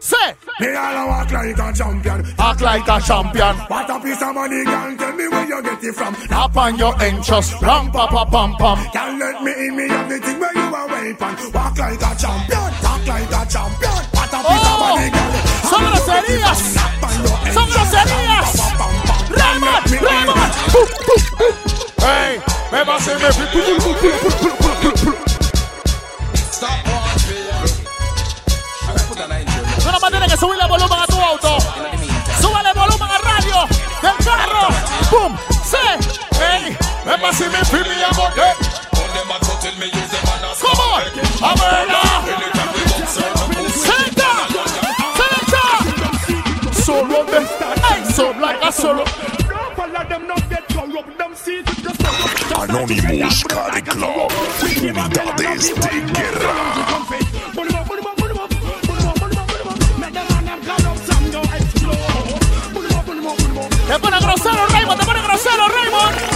Say. 0.00 0.34
They 0.60 0.74
all 0.74 1.08
walk 1.08 1.32
like 1.32 1.58
a 1.58 1.72
champion. 1.72 2.24
Act 2.38 2.60
like 2.60 2.88
a 2.88 3.00
champion. 3.00 3.56
What 3.56 3.90
a 3.90 4.00
piece 4.00 4.22
of 4.22 4.34
money, 4.34 4.64
girl. 4.64 4.96
Tell 4.96 5.12
me 5.14 5.28
where 5.28 5.46
you 5.46 5.62
get 5.62 5.84
it 5.84 5.94
from. 5.94 6.14
Up 6.30 6.56
on 6.56 6.76
your 6.76 6.94
interest. 7.02 7.60
Ram, 7.62 7.90
pam, 7.90 8.08
pam, 8.08 8.30
pam, 8.30 8.54
pam. 8.56 8.90
Can't 8.92 9.18
let 9.18 9.42
me 9.42 9.52
in 9.66 9.76
me 9.76 9.88
have 9.88 10.08
the 10.08 10.18
thing 10.18 10.38
where 10.38 10.54
you 10.54 10.74
are 10.74 10.88
waiting. 10.88 11.52
Walk 11.52 11.78
like 11.78 12.02
a 12.02 12.14
champion. 12.20 12.72
Talk 12.84 13.06
like 13.06 13.32
a 13.32 13.50
champion. 13.50 13.83
Son 16.24 16.36
groserías. 16.36 16.58
Son 17.52 17.70
groserías. 17.70 18.52
Raymond, 19.30 20.00
Raymond. 20.00 20.52
Hey, 21.98 22.40
me 22.70 22.84
va 22.84 22.94
a 22.94 22.96
hacer 22.96 23.18
Tú 29.80 29.92
nomás 29.92 30.10
tienes 30.10 30.32
que 30.32 30.36
subirle 30.36 30.66
volumen 30.66 30.98
a 30.98 31.06
tu 31.06 31.20
auto. 31.20 31.58
Súbale 32.40 32.72
volumen 32.72 33.10
a 33.10 33.18
radio 33.18 33.66
del 34.02 34.16
carro. 34.24 34.68
¡Pum! 35.10 35.36
¡Sí! 35.64 35.76
¡Ey! 36.40 36.76
Me 37.04 37.16
va 37.16 37.28
a 37.28 37.30
hacer 37.30 37.50
mi 37.50 37.64
film 37.64 37.92
y 37.98 38.02
amor. 38.02 38.32
Come 40.60 40.82
on! 40.82 41.02
¡A 41.42 41.54
verla! 41.54 42.63
solo. 48.72 49.04
Anonymous 52.60 53.44
de 55.10 55.30
guerra. 56.12 56.54
Te 63.86 63.98
pone 63.98 64.18
grosero, 64.18 64.66
Raymond, 64.68 65.00
te 65.00 65.06
pone 65.06 65.22
grosero, 65.22 65.68
Raymond. 65.68 66.34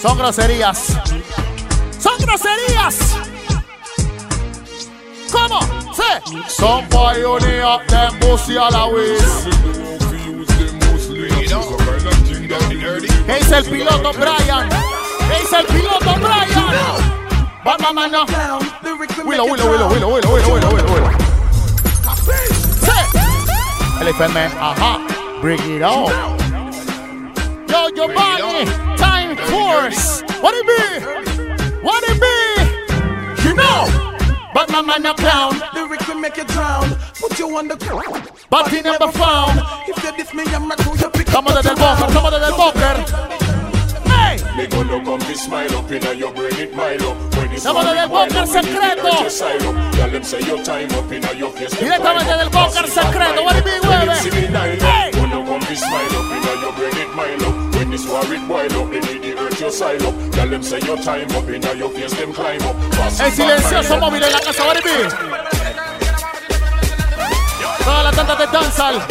Son 0.00 0.18
groserías. 0.18 0.92
Son 1.98 2.16
groserías. 2.18 3.05
Sí. 6.26 6.42
Son 6.48 6.84
pioneer, 6.88 7.86
them 7.86 8.18
pussy 8.18 8.56
a 8.56 8.68
la 8.68 8.88
vez. 8.88 9.46
¿Qué 13.26 13.34
dice 13.34 13.58
el 13.58 13.64
piloto 13.64 14.12
Brian? 14.12 14.68
¿Qué 14.68 15.40
dice 15.40 15.60
el 15.60 15.66
piloto 15.66 16.14
Brian? 16.16 17.06
Vamos, 17.64 17.94
mano. 17.94 18.26
Willow, 19.24 19.44
Willow, 19.46 19.70
Willow, 19.70 19.88
Willow, 19.88 20.14
Willow, 20.14 20.74
Willow. 20.74 21.10
Sí. 22.80 23.18
Elephant 24.00 24.34
Man, 24.34 24.50
ajá. 24.60 24.98
Bring 25.40 25.60
it 25.60 25.82
on. 25.82 26.12
Yo, 27.68 27.88
Giovanni, 27.94 28.64
Time 28.96 29.36
Force. 29.36 30.24
What 30.40 30.54
it 30.54 30.66
be? 30.66 31.04
What 31.82 32.02
it 32.08 32.20
be? 32.20 33.48
You 33.48 33.54
know. 33.54 34.05
But 34.56 34.70
my 34.70 34.80
man 34.80 35.04
a 35.04 35.12
clown. 35.12 35.52
Lyrics 35.74 36.08
will 36.08 36.18
make 36.18 36.38
you 36.38 36.44
drown. 36.44 36.88
Put 37.20 37.38
you 37.38 37.54
on 37.58 37.68
the 37.68 37.76
ground. 37.76 38.30
But 38.48 38.68
he 38.68 38.80
never 38.80 39.12
found. 39.12 39.60
If 39.86 40.02
you 40.02 40.16
diss 40.16 40.32
me, 40.32 40.44
I'm 40.44 40.66
not 40.66 40.82
going 40.82 40.96
to 40.96 41.10
pick 41.10 41.26
Estamos 41.26 41.54
desde 41.54 41.68
el 41.68 41.76
bunker, 41.76 42.08
estamos 42.08 42.30
desde 42.30 42.46
el 42.46 42.54
bunker. 42.54 43.35
Me 44.56 44.66
gonna 44.66 45.04
come 45.04 45.18
be 45.18 45.34
smile 45.34 45.76
up 45.76 45.90
in 45.90 46.18
your 46.18 46.32
brain, 46.32 46.52
it 46.56 46.74
del 48.32 48.46
secreto. 48.46 49.10
Directamente 51.78 52.36
del 52.36 52.50
secreto. 52.88 53.42
What 53.42 53.56
it 53.56 53.66
up, 58.72 58.90
the 59.20 59.34
earth 59.38 59.60
your. 59.60 60.14
Tell 60.32 60.48
them 60.48 60.62
say 60.62 60.80
your 60.80 60.96
time 61.02 61.30
up, 61.36 61.48
inna 61.48 61.74
your 61.74 61.90
face 61.90 62.16
them 62.16 62.32
climb 62.32 62.62
up. 62.62 62.76
El 63.20 63.32
silencioso 63.32 63.98
móvil 63.98 64.22
en 64.24 64.32
la 64.32 64.40
casa, 64.40 64.64
what 64.64 64.76
Toda 67.84 68.02
la 68.02 68.10
tanda 68.12 68.34
de 68.36 68.46
danzal 68.46 69.02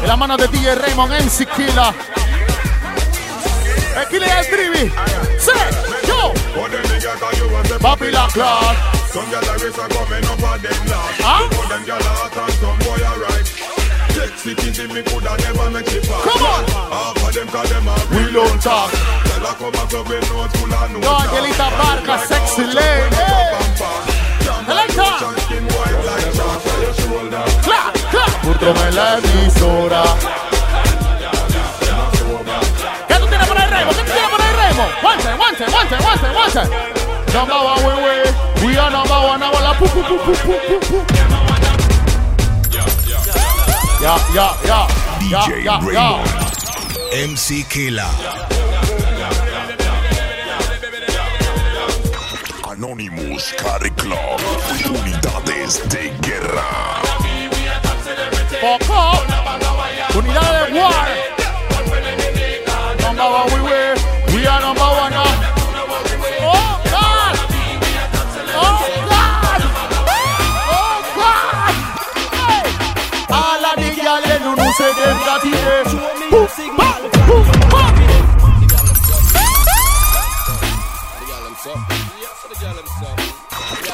en 0.00 0.08
las 0.08 0.18
manos 0.18 0.38
de 0.38 0.48
DJ 0.48 0.74
Raymond 0.76 1.12
MC 1.12 1.46
Killa. 1.54 1.92
Aquí 3.96 4.18
le 4.18 4.26
da 4.26 4.40
el 4.40 4.46
trivi. 4.46 4.92
Sí, 5.38 5.52
yo. 6.08 6.32
Papila 7.80 8.28
Clark. 8.32 8.76
Some 9.12 9.26
gyal 9.30 9.46
are 9.46 9.88
coming 9.88 10.24
up 10.24 10.42
at 10.42 10.62
them 10.62 10.86
last. 10.90 11.20
Huh? 11.22 11.48
Some 11.50 11.62
of 11.62 11.68
them 11.68 11.82
gyal 11.84 12.00
are 12.00 12.16
hot 12.18 12.36
and 12.36 12.54
some 12.58 12.78
boy 12.82 13.00
are 13.04 13.20
right. 13.20 13.46
Me 14.44 15.02
coulda 15.02 15.36
never 15.38 15.70
make 15.70 15.92
it 15.92 16.02
back. 16.08 16.22
Come 16.24 16.44
on. 16.44 16.64
Half 16.92 17.22
of 17.22 17.32
them 17.34 17.48
real 18.10 18.32
don't 18.32 18.60
talk. 18.60 18.90
Gyal 18.90 19.46
a 19.46 19.54
come 19.54 19.74
a 19.74 19.86
club 19.86 20.08
with 20.08 20.26
no 20.30 20.48
school 20.48 20.74
and 20.74 20.92
no 20.94 21.00
talk. 21.00 21.72
Barca, 21.78 22.18
sexy 22.26 22.64
lady. 22.64 23.16
Electra. 24.66 25.10
Clap, 27.62 27.94
clap. 28.10 28.44
On. 29.92 30.43
Ya, 44.02 44.16
ya, 44.34 44.46
ya. 44.68 44.80
Ya, 45.24 45.40
DJ 45.40 45.64
ya. 45.64 46.20
MC 47.24 47.64
Killer. 47.64 48.04
Anonymous 52.68 53.54
Cari 53.56 53.90
Club. 53.96 54.40
Unidades 54.84 55.80
de 55.88 56.12
guerra. 56.20 57.00
Poco. 58.60 59.16
Unidad 60.18 60.66
de 60.68 60.72
War. 60.78 61.08
Day. 74.78 75.84
Boom, 76.30 76.48
bam, 76.76 77.02
boom, 77.26 77.46
bam. 77.70 77.94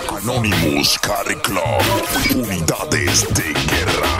Anonymous 0.08 0.98
Carry 0.98 1.34
Club. 1.36 1.82
Unidades 2.34 3.26
de 3.34 3.52
guerra. 3.52 4.12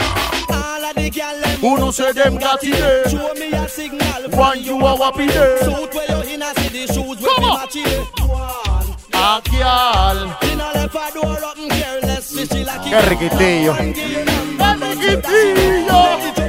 All 0.49 0.83
of 0.85 0.95
the 0.95 1.09
gyal 1.09 1.41
them 1.41 1.63
Uno 1.63 1.91
say 1.91 2.11
them 2.11 2.37
got 2.37 2.63
it 2.63 2.71
there. 2.71 3.09
show 3.09 3.33
me 3.33 3.51
a 3.51 3.67
signal. 3.67 4.29
One 4.31 4.61
you 4.63 4.77
a 4.79 4.95
wappy 4.97 5.27
there. 5.27 5.57
Suit 5.59 5.93
where 5.93 6.07
you 6.09 6.33
in 6.35 6.41
a 6.41 6.53
city 6.59 6.87
shoes 6.87 7.17
with 7.17 7.25
Come 7.25 7.43
me 7.43 7.49
on. 7.49 7.59
match 7.59 7.75
it. 7.75 8.19
One. 8.27 8.95
A 9.13 9.41
girl. 9.49 10.37
In 10.51 10.59
a 10.59 10.71
left 10.73 10.95
a 10.95 11.13
door 11.13 11.43
up 11.43 11.57
and 11.57 11.71
careless. 11.71 12.31
Fishy 12.31 12.63
like 12.63 12.81
Qué 12.81 13.01
riquitillo. 13.09 13.73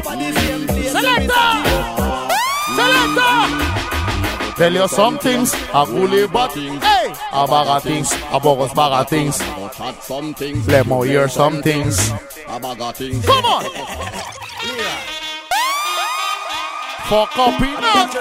Selecta. 0.03 1.63
Selecta. 2.77 3.63
Tell 4.57 4.73
you 4.73 4.87
some 4.89 5.19
things, 5.19 5.55
a 5.73 5.87
bully 5.87 6.27
but 6.27 6.53
hey, 6.53 7.15
a 7.33 7.47
bag 7.47 7.67
of 7.69 7.83
things, 7.83 8.13
a 8.31 8.39
bogus 8.39 8.73
bag 8.75 8.93
of 8.93 9.09
things. 9.09 9.37
some 10.03 10.35
things. 10.35 10.67
Let 10.69 10.87
me 10.87 11.07
hear 11.09 11.29
some 11.29 11.63
things. 11.63 12.11
A 12.49 12.61
bag 12.61 12.81
of 12.81 12.97
things. 12.97 13.25
Come 13.25 13.45
on. 13.45 13.65
Fuck 17.09 17.39
up 17.39 17.61
enough. 17.61 18.13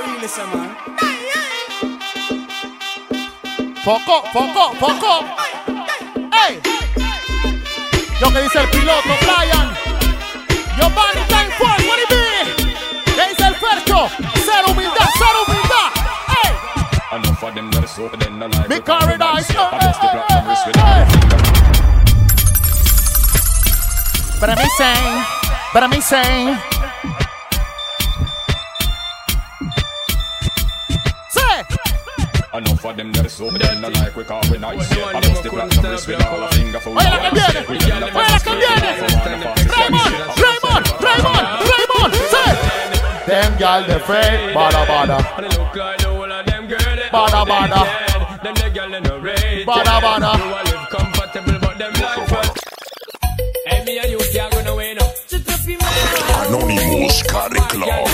Fuck 3.83 4.07
up, 4.07 4.27
fuck 4.27 4.55
up, 4.55 4.75
fuck 4.77 5.03
up. 5.03 5.23
Hey. 6.33 6.61
Lo 8.21 8.31
que 8.31 8.41
dice 8.43 8.59
el 8.59 8.69
piloto, 8.69 9.09
Brian. 9.21 9.90
Yo, 10.81 10.89
Bunny 10.89 11.21
Time 11.29 11.51
what 11.85 11.99
it 11.99 12.09
be? 12.09 12.25
¿Qué 13.13 13.23
dice 13.29 13.45
el 13.45 13.55
Fercho? 13.55 14.09
Cero 14.33 14.69
humildad, 14.69 15.09
cero 15.19 15.43
humildad. 15.45 15.91
Hey. 16.27 16.49
Enough 17.17 17.43
of 17.43 17.53
them 17.53 17.69
that 17.69 17.83
is 17.83 17.91
so 17.91 18.09
then 18.17 18.39
no 18.39 18.47
like 18.47 18.67
Big 18.67 18.83
paradise. 18.83 19.47
I 19.51 19.53
Hey, 19.53 19.77
bust 19.77 20.01
the 20.01 20.07
hey, 20.07 20.17
platinum 20.17 20.47
wrist 20.49 20.65
with 20.65 20.75
hey, 20.77 21.01
a 21.01 21.05
finger. 21.05 21.37
But 24.39 24.57
me 24.57 24.67
saying, 24.79 25.23
but 25.71 25.83
saying. 26.01 26.57
Say. 26.57 26.80
Of 33.47 33.53
them 33.53 33.61
that 33.61 33.71
is 33.71 33.71
so 33.71 33.71
then 33.71 33.81
no 33.81 33.87
like 33.89 34.15
we 34.15 34.23
call 34.23 34.41
we 34.51 34.57
nice 34.57 34.91
I 34.91 35.19
bust 35.21 35.43
the 35.43 35.49
platinum 35.49 35.91
wrist 35.91 36.07
with 36.07 36.25
all 36.25 36.43
a 36.43 36.47
finger 36.49 36.79
for 36.79 36.89
Oye 36.91 37.09
la 37.09 37.17
que 37.19 37.31
viene, 37.35 37.61
oye 37.69 38.27
la 38.29 38.39
que 38.39 38.53
viene. 38.61 38.89
Raymond, 39.71 40.13
Raymond, 40.43 40.85
Raymond, 41.05 41.47
Raymond, 41.71 42.13
say. 42.31 42.51
Them 43.27 43.51
gal 43.57 43.81
they 43.87 43.99
fake, 43.99 44.55
bada 44.55 44.81
bada, 44.85 45.17
And 45.37 45.45
it 45.45 45.57
look 45.57 45.75
like 45.75 45.97
the 45.99 46.07
whole 46.09 46.31
of 46.31 46.45
them 46.45 46.67
girl 46.67 46.79
they 46.79 47.09
Bada, 47.11 47.41
only 47.41 47.51
bada. 47.51 47.81
dead. 47.83 48.43
Them 48.43 48.53
the 48.55 48.67
girl 48.75 48.89
they 48.91 48.99
no 49.01 49.17
rate 49.19 49.65
Bada, 49.65 49.95
bada. 50.05 50.31
You 50.37 50.45
a 50.51 50.61
live 50.69 50.89
comfortable 50.89 51.57
but 51.61 51.77
them 51.77 51.93
life 51.93 52.31
was 52.31 52.49
Hey 53.67 53.85
me 53.85 53.99
and 53.99 54.11
you 54.11 54.19
can't 54.33 54.51
go 54.53 54.61
nowhere 54.63 54.95
now 54.95 55.07
Anonymous 56.47 57.23
Carry 57.23 57.59
Club. 57.69 58.07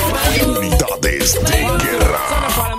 Unidades 0.46 1.34
de 1.34 1.60
guerra. 1.82 2.77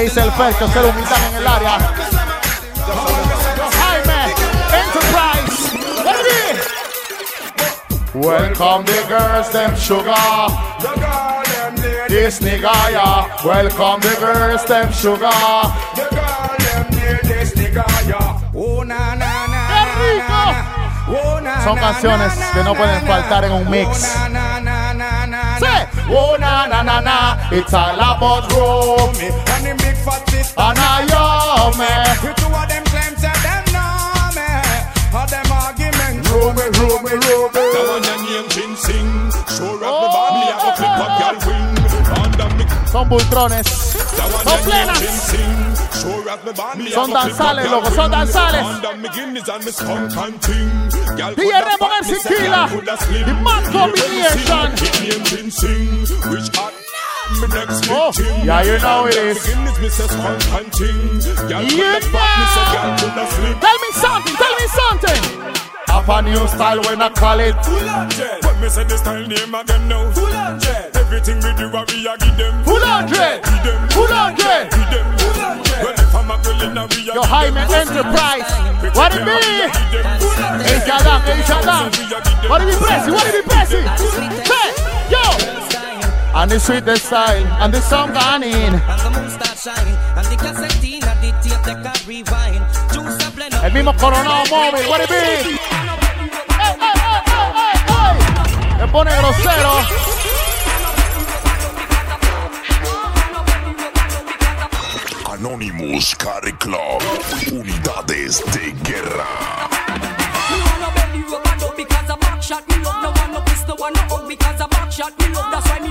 ¿Qué 0.00 0.04
dice 0.04 0.20
el 0.22 0.32
Fercho? 0.32 0.66
Ser 0.68 0.82
humildad 0.86 1.18
en 1.28 1.36
el 1.36 1.46
área. 1.46 1.78
Jaime, 3.76 4.32
Enterprise, 4.72 5.76
what 6.02 6.16
it 6.16 6.26
is? 6.48 6.58
Welcome 8.14 8.86
the 8.86 9.04
girls, 9.08 9.50
them 9.52 9.76
sugar. 9.76 10.48
This 12.08 12.40
nigga, 12.40 12.72
yeah. 12.90 13.26
Welcome 13.44 14.00
the 14.00 14.16
girls, 14.18 14.64
them 14.64 14.90
sugar. 14.90 15.28
Oh, 18.54 18.82
na, 18.82 19.14
na, 19.14 19.46
na, 19.48 19.68
¡Qué 19.68 19.84
rico! 20.14 20.32
Oh, 21.08 21.40
na, 21.42 21.62
Son 21.62 21.74
na, 21.74 21.80
canciones 21.80 22.38
na, 22.38 22.52
que 22.52 22.58
no 22.60 22.72
na, 22.72 22.78
pueden 22.78 23.04
na, 23.04 23.10
faltar 23.12 23.44
en 23.44 23.52
un 23.52 23.68
mix. 23.68 24.16
Oh 26.10 26.36
na 26.38 26.66
na 26.66 26.82
na 26.82 27.00
na, 27.00 27.16
it's 27.50 27.72
all 27.74 27.94
about 27.94 28.50
room. 28.52 29.14
And 29.14 29.62
the 29.66 29.72
big 29.82 29.96
fat 30.04 30.22
sister. 30.30 30.60
And 30.60 30.78
I 30.78 31.06
am 31.06 31.74
eh. 31.74 31.80
me. 31.80 31.90
The 32.22 32.30
two 32.38 32.50
of 32.50 32.66
them 32.68 32.84
claim 32.92 33.14
say 33.22 33.34
them 33.46 33.64
know 33.74 34.30
me. 34.36 34.50
All 35.16 35.26
them 35.26 35.48
arguments. 35.52 36.28
Ruby, 36.30 36.66
Ruby, 36.78 37.14
Ruby. 37.26 37.64
That 37.74 37.84
one 37.88 38.04
your 38.04 38.18
name 38.26 38.48
Jin 38.50 38.72
Sing 38.76 39.10
Sure 39.56 39.78
up 39.82 39.94
the 40.02 40.08
bar 40.14 40.30
me 40.34 40.42
a 40.46 40.54
go 40.54 40.68
Oh. 40.70 40.76
flip 40.78 41.00
up 41.04 41.12
y'all 41.20 41.38
wing 41.46 41.68
Under 42.22 42.48
me 42.56 42.64
Son 42.86 43.04
bultrones. 43.08 43.68
That 44.16 44.28
one 44.30 44.44
Son 44.46 44.58
your 44.66 44.86
name 44.86 45.18
plenas. 45.26 45.59
Jin 46.00 46.10
Sing 46.12 46.24
Sure 46.24 46.28
up 46.30 46.44
the 46.44 46.52
bar 46.52 46.76
me 46.76 46.86
a 46.86 46.90
Son 46.90 47.10
go 47.10 47.20
flip 47.20 47.40
up 47.40 47.56
danzales, 47.56 47.70
loco, 47.70 47.90
son 47.90 48.10
danzales. 48.10 48.64
Under 48.64 48.96
me 48.96 49.08
Guinness 49.14 49.48
and 49.48 49.64
me 49.64 49.70
skunk 49.72 50.16
and 50.16 50.42
ting 50.42 50.70
Y'all 51.18 51.34
DJ 51.34 51.52
Remo 51.52 51.76
fat, 51.78 52.04
me 52.04 52.08
MC 52.10 52.14
say 52.20 52.28
Killer. 52.30 52.48
y'all 52.50 52.68
coulda 52.68 52.96
slim. 52.96 53.26
The 53.28 53.34
mad 53.44 53.64
combination. 53.72 54.36
sing, 54.40 54.70
Hit 54.80 54.96
name 55.04 55.24
Jin 55.24 55.50
Sing 55.50 55.90
Which 56.30 56.48
hot 56.56 56.74
me 57.30 57.46
next 57.46 57.86
Oh, 57.88 58.10
yeah, 58.42 58.62
you 58.66 58.76
know 58.82 59.06
it 59.06 59.14
Under 59.14 59.30
is. 59.30 59.38
me 59.46 59.54
Guinness 59.54 59.78
me 59.78 59.88
say 59.88 60.06
skunk 60.10 60.42
and 60.50 60.72
ting 60.72 61.10
Y'all 61.50 61.62
You 61.62 61.76
coulda 61.78 62.04
fat, 62.10 62.34
me 62.38 62.44
say 62.50 62.66
y'all 62.74 62.90
know. 63.14 63.60
Tell 63.60 63.78
me 63.78 63.90
something, 63.94 64.34
tell 64.34 64.54
me 64.58 64.66
something. 64.66 65.22
Up 65.90 66.08
a 66.08 66.22
new 66.22 66.46
style 66.48 66.80
when 66.82 67.02
I 67.02 67.08
call 67.10 67.40
it. 67.40 67.54
When 68.44 68.60
me 68.60 68.68
say 68.68 68.84
the 68.84 68.96
style 68.98 69.26
name 69.26 69.54
of 69.54 69.66
them 69.66 69.88
now 69.88 70.10
Full 70.12 70.26
hundred 70.26 70.96
Everything 70.96 71.36
we 71.42 71.50
do 71.58 71.66
a 71.66 71.82
we 71.86 72.06
a 72.06 72.14
give 72.18 72.36
them 72.36 72.64
Full 72.64 72.78
hundred. 72.82 73.42
Give 73.42 73.62
them 73.66 73.88
Full 73.90 74.06
hundred. 74.06 74.70
Give 74.70 74.90
them 74.90 75.18
Full 75.18 75.34
hundred 75.40 75.89
Well 76.30 76.38
if 76.38 76.46
I'm 76.46 76.46
a 76.46 76.46
girl 76.46 76.62
in 76.62 76.78
a 76.78 76.86
we 76.86 77.10
a 77.10 77.14
Yo, 77.14 77.22
Jaime. 77.22 77.58
Enterprise. 77.58 78.46
What 78.94 79.10
it 79.14 79.24
be? 79.26 79.30
a 79.30 79.34
we 79.34 79.58
a 79.58 79.70
give 79.90 80.02
them. 80.06 80.20
Full 80.20 80.30
hundred. 80.38 80.66
Hey, 80.66 80.78
Shadam, 80.86 81.20
hey, 81.26 81.42
Shadam. 81.42 81.90
We 81.90 82.06
a 82.06 82.22
give 82.22 82.38
them. 82.38 82.50
What 82.50 82.62
it 82.62 82.66
be 82.70 82.74
pressy? 82.78 83.10
What 83.10 83.26
it 83.26 83.34
be 83.34 83.42
pressy? 83.50 83.82
Say, 84.46 84.70
yo. 85.10 85.24
And 86.38 86.50
the 86.50 86.60
sweetest 86.60 87.06
style, 87.06 87.46
and 87.58 87.74
the 87.74 87.80
song 87.80 88.12
gone 88.12 88.44
in. 88.44 88.52
And 88.54 88.78
the 88.78 89.10
moon 89.10 89.30
start 89.30 89.58
shining, 89.58 89.98
and 90.14 90.26
the 90.30 90.36
cassette 90.38 90.78
and 90.78 91.18
the 91.18 91.30
tape 91.42 91.62
they 91.66 91.74
can 91.82 91.98
rewind. 92.06 92.62
Juice 92.94 93.18
a 93.26 93.30
blend. 93.34 93.54
El 93.54 93.72
mismo 93.72 93.92
Coronado 93.98 94.46
Móvil, 94.46 94.86
what 94.88 95.00
it 95.00 95.08
be? 95.10 95.16
Ey, 95.16 95.26
ey, 95.26 95.58
ey, 96.70 97.26
ey, 97.26 97.50
ey, 97.58 97.90
ey. 97.90 98.78
Se 98.78 98.86
pone 98.86 99.10
grosero. 99.18 100.29
Anonymous 105.40 106.14
Carry 106.16 106.52
Club. 106.52 107.00
Unidades 107.50 108.42
de 108.52 108.72
guerra. 108.84 109.70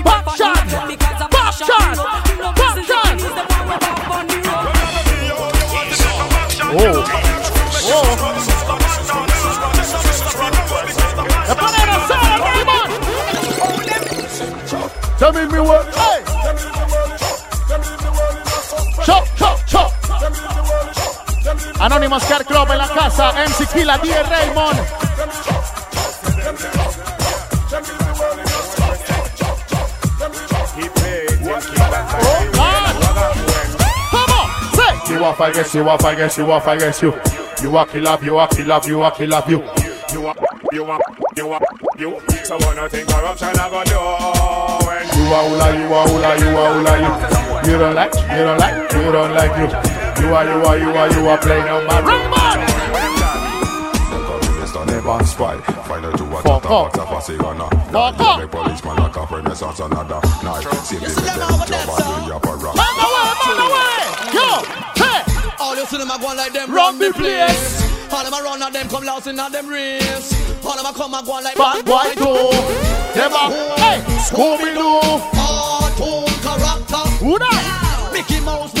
Backshot! 0.04 0.54
Backshot! 1.30 1.90
Backshot! 2.54 3.10
Oh. 6.72 7.04
Oh. 7.24 7.29
Casa. 23.70 23.98
DJ 23.98 24.22
Raymond. 24.30 24.78
Oh. 32.22 32.76
You 35.08 35.24
off, 35.24 35.40
I 35.40 35.52
guess, 35.52 35.74
you 35.74 35.88
off, 35.88 36.04
I 36.04 36.14
guess, 36.14 36.38
you 36.38 36.50
off, 36.50 36.66
I 36.68 36.78
guess, 36.78 37.02
you. 37.02 37.12
You 37.62 37.76
are 37.76 37.86
kill 37.86 38.08
up, 38.08 38.22
you 38.22 38.38
are 38.38 38.48
kill 38.48 38.72
up, 38.72 38.86
you 38.86 39.02
are 39.02 39.10
kill 39.10 39.34
up, 39.34 39.48
you. 39.48 39.58
You 40.12 40.26
a, 40.26 40.34
you 40.72 40.84
a, 40.84 40.98
you 41.36 41.52
a, 41.52 41.60
you 41.98 42.20
So 42.44 42.56
when 42.58 42.78
I 42.78 42.88
think 42.88 43.08
corruption 43.08 43.48
I 43.48 43.68
go 43.68 43.84
do 43.84 43.92
You 45.18 45.34
are 45.34 45.48
hula, 45.48 45.78
you 45.78 45.94
are 45.94 46.08
hula, 46.08 46.38
you 46.38 46.56
are 46.56 46.74
hula, 46.74 46.94
you. 46.98 47.72
You 47.72 47.78
don't 47.78 47.94
like, 47.94 48.14
you 48.14 48.44
don't 48.44 48.58
like, 48.58 48.92
you 48.92 49.12
don't 49.12 49.34
like 49.34 49.56
you. 49.58 49.68
You 50.24 50.34
are, 50.34 50.44
you 50.44 50.64
are, 50.64 50.78
you 50.78 50.90
are, 50.90 51.12
you 51.12 51.28
are 51.28 51.38
playing 51.38 51.68
on 51.68 51.86
my 51.86 52.00
Raymond. 52.00 52.39
Me 55.10 55.18
band 55.18 55.28
spy. 55.28 55.56
Find 55.88 56.06
out 56.06 56.18
to 56.18 56.24
what 56.24 56.44
Fuck 56.44 56.64
a 56.64 56.68
up. 56.68 56.96
what 56.96 56.98
a 56.98 57.06
passy 57.06 57.36
gonna. 57.36 57.68
Fuck 57.90 58.16
Die, 58.18 58.46
policeman 58.46 58.96
like 58.96 59.16
a 59.16 59.26
renaissance 59.34 59.80
another 59.80 60.20
night. 60.42 60.66
See 60.84 60.96
me 60.96 61.02
with 61.02 61.16
them 61.16 61.38
job 61.38 61.88
and 61.88 62.04
do 62.06 62.14
the 62.26 62.34
opera. 62.34 62.70
Man 62.76 62.96
away, 63.06 63.30
man 63.46 63.58
away. 63.66 63.98
Yo, 64.36 64.48
hey. 65.02 65.20
All 65.58 65.76
you 65.76 65.86
see 65.86 65.98
them 65.98 66.10
a 66.10 66.18
go 66.18 66.26
like 66.34 66.52
them 66.52 66.72
Run 66.72 66.98
the 66.98 67.12
place. 67.12 68.12
All 68.12 68.24
them 68.24 68.34
a 68.34 68.42
run 68.42 68.62
and 68.62 68.74
them 68.74 68.88
come 68.88 69.04
lost 69.04 69.26
in 69.26 69.38
all 69.38 69.50
them 69.50 69.68
race. 69.68 70.32
All 70.64 70.76
them 70.76 70.86
a 70.86 70.92
come 70.92 71.14
and 71.14 71.26
go 71.26 71.32
like 71.32 71.56
Bad 71.56 71.84
boy 71.84 72.14
too. 72.14 72.50
Them 73.14 73.32
a, 73.32 73.44
hey, 73.82 73.98
Scooby-Doo. 74.30 75.00
Cartoon 75.34 76.30
character. 76.42 77.04
Who 77.24 77.38
that? 77.38 78.10
Mickey 78.12 78.40
Mouse, 78.44 78.72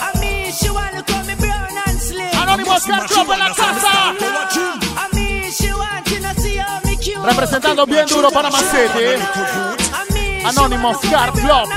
I 0.00 0.12
mean 0.20 0.52
she 0.52 0.70
want 0.70 0.94
to 0.96 1.02
call 1.12 1.24
me 1.24 1.34
brown 1.36 1.68
and 1.86 1.98
slim 1.98 2.30
Anonymous 2.34 2.84
Cat 2.86 3.08
Club 3.08 3.30
en 3.30 3.38
la 3.38 3.54
casa. 3.54 4.14
I 4.96 5.08
mean 5.12 5.50
she 5.50 5.72
want 5.72 6.10
you 6.10 6.20
know 6.20 6.32
see 6.34 6.56
how 6.56 6.80
me 6.84 6.96
cute 6.96 7.24
Representando 7.24 7.86
bien 7.86 8.06
duro 8.06 8.30
Panama 8.30 8.58
City. 8.58 9.20
Anonymous 10.44 10.98
Car 11.10 11.32
Club. 11.32 11.68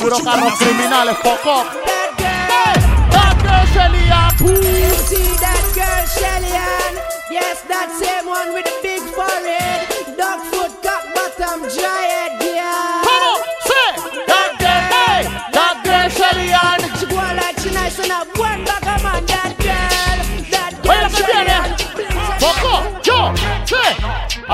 Puro 0.00 0.18
carros 0.18 0.54
criminales, 0.58 1.16
poco. 1.22 1.64
Hey, 1.86 2.74
that 3.14 3.36
girl 3.42 3.64
Shelly 3.72 4.10
up. 4.10 4.40
You 4.40 4.90
see 5.06 5.30
that 5.38 5.64
girl 5.72 6.04
Shelly 6.18 6.52
Ann? 6.52 6.94
Yes, 7.30 7.62
that 7.68 7.88
same 7.98 8.26
one 8.26 8.52
with 8.52 8.64
the 8.64 8.74
big 8.82 9.00
forehead 9.14 9.63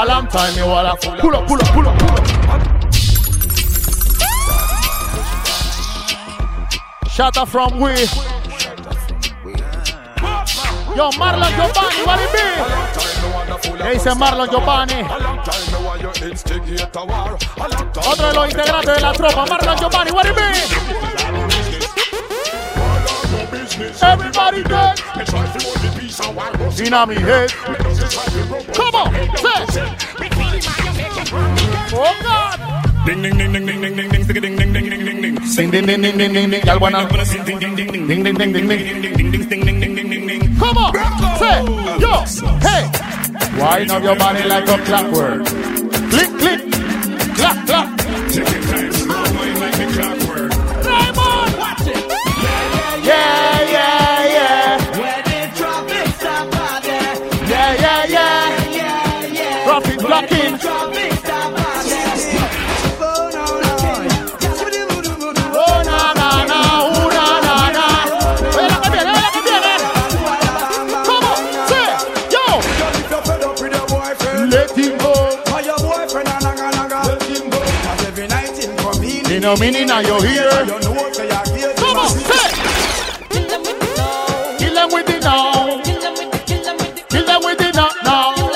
A 0.00 0.06
long 0.06 0.26
time 0.28 0.56
me 0.56 0.62
wanna 0.62 0.96
pull 0.96 1.12
up, 1.12 1.20
pull 1.20 1.36
up, 1.36 1.46
pull 1.46 1.60
up, 1.60 1.68
pull 1.74 1.86
up. 1.86 1.96
Up 7.36 7.48
from 7.50 7.78
we. 7.78 7.92
Yo, 10.96 11.10
Marlon 11.18 11.52
Giovanni, 11.52 12.02
what 12.06 12.18
it 12.18 12.32
be? 12.32 12.46
¿Qué 13.76 13.90
dice 13.90 14.14
Marlon 14.14 14.48
Giovanni? 14.48 15.04
Otro 18.06 18.26
de 18.26 18.32
los 18.32 18.50
integrantes 18.50 18.94
de 18.94 19.00
la 19.02 19.12
tropa, 19.12 19.44
Marlon 19.44 19.76
Giovanni, 19.76 20.12
what 20.12 20.24
it 20.24 20.34
be? 20.34 21.00
Everybody 24.00 24.62
dead. 24.62 24.98
In 26.78 26.92
head. 26.92 27.50
On. 29.00 29.08
Oh 31.92 32.12
God. 32.22 32.56
Ding 33.06 33.22
ding 33.22 33.38
ding 33.38 33.52
ding 33.52 33.66
ding 33.66 33.80
ding 33.80 33.96
ding 33.96 34.10
ding 34.10 34.24
ding 34.26 34.40
ding 34.40 34.56
ding 34.56 34.72
ding 34.72 34.90
ding 34.90 35.04
ding 35.06 35.22
ding. 35.22 35.34
Ding 35.56 35.70
ding 35.70 35.86
ding 35.86 36.02
ding 36.02 36.32
ding 36.34 36.50
ding. 36.50 36.62
Y'all 36.66 36.78
wanna? 36.78 37.08
Ding 37.08 37.44
ding 37.44 37.58
ding 37.58 37.76
ding 37.76 37.92
ding 37.92 38.06
Ding 38.08 38.22
ding 38.24 38.34
ding 38.36 38.52
ding 38.52 38.68
ding. 38.68 39.02
ding 39.02 39.30
ding 39.30 39.64
ding 39.64 39.80
ding 39.80 40.10
ding 40.10 40.26
ding. 40.28 40.56
Come 40.58 40.76
on, 40.76 40.92
say, 41.40 41.64
yo, 42.04 42.12
hey. 42.60 42.82
Wind 43.58 43.90
up 43.90 44.02
your 44.02 44.16
body 44.16 44.44
like 44.44 44.68
a 44.68 44.76
clockwork. 44.84 45.46
Click, 46.10 46.30
click, 46.38 46.60
clap, 47.36 47.66
clap. 47.66 47.98
Take 48.28 48.50
your 48.50 48.62
time, 48.68 48.92
slow 48.92 49.14
like 49.60 49.78
a 49.78 49.92
clockwork. 49.92 50.19
In 79.40 79.46
a 79.46 79.58
minute 79.58 79.86
now 79.86 80.00
you're 80.00 80.22
here. 80.22 80.50
Come 81.76 81.96
on, 81.96 82.10
say. 82.10 82.50
Kill 83.30 83.48
them 83.48 83.62
with 84.92 85.08
it 85.08 85.22
now. 85.22 85.80
Kill 87.08 87.24
them 87.24 87.40
with 87.42 87.60
it 87.62 87.74
now. 87.74 87.88
Oh, 88.04 88.04
now. 88.04 88.50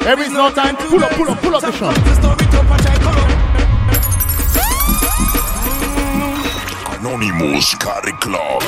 There 0.00 0.20
is 0.20 0.32
no 0.32 0.50
time. 0.50 0.76
Pull 0.76 1.02
up, 1.02 1.12
pull 1.12 1.30
up, 1.30 1.38
pull 1.40 1.54
up 1.54 1.62
the 1.62 1.72
shot. 1.72 2.37
Anonymous 7.58 7.74
Car 7.74 8.02
Club. 8.20 8.62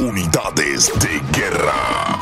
Unidades 0.00 0.92
de 1.00 1.20
guerra. 1.32 2.18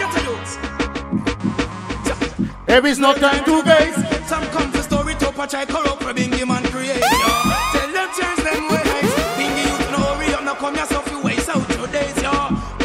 There 2.66 2.86
is 2.86 2.98
no 2.98 3.12
time 3.12 3.44
to 3.44 3.62
gaze. 3.62 3.94
Some 4.26 4.46
come 4.46 4.72
to 4.72 4.82
story 4.82 5.14
to 5.16 5.30
patch 5.32 5.54
I 5.54 5.66
corrupt 5.66 6.02
for 6.02 6.14
Bingy 6.14 6.46
man 6.46 6.64
create. 6.64 7.02
Tell 7.02 7.92
them 7.92 8.08
change 8.18 8.42
them 8.42 8.68
ways. 8.70 9.12
Bingy 9.36 9.64
you 9.68 9.92
no 9.92 9.98
hurry 9.98 10.32
up, 10.32 10.44
now 10.44 10.54
come 10.54 10.74
yourself 10.74 11.06
you 11.10 11.20
waste 11.22 11.50
out 11.50 11.68
your 11.76 11.88
days, 11.88 12.22
yo. 12.22 12.32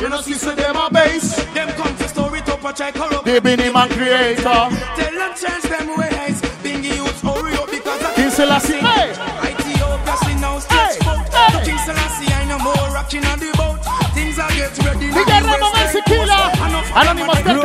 You 0.01 0.09
know, 0.09 0.19
see, 0.19 0.33
so 0.33 0.53
them 0.53 0.75
a 0.75 0.89
base. 0.91 1.41
Them 1.53 1.69
come 1.77 1.95
to 1.95 2.07
story 2.09 2.41
to 2.41 2.57
patch 2.57 2.81
I 2.81 2.91
corrupt. 2.91 3.23
They 3.23 3.39
been 3.39 3.59
him 3.59 3.77
and 3.77 3.91
creator. 3.91 4.43
Tell 4.43 5.15
them 5.15 5.33
change 5.39 5.63
them 5.63 5.97
ways. 5.97 6.41
Bingy 6.61 6.93
you 6.97 7.05
hurry 7.23 7.53
up 7.53 7.71
because 7.71 8.03
I 8.03 8.15
King 8.15 8.31
Selassie, 8.31 8.79
hey. 8.79 9.28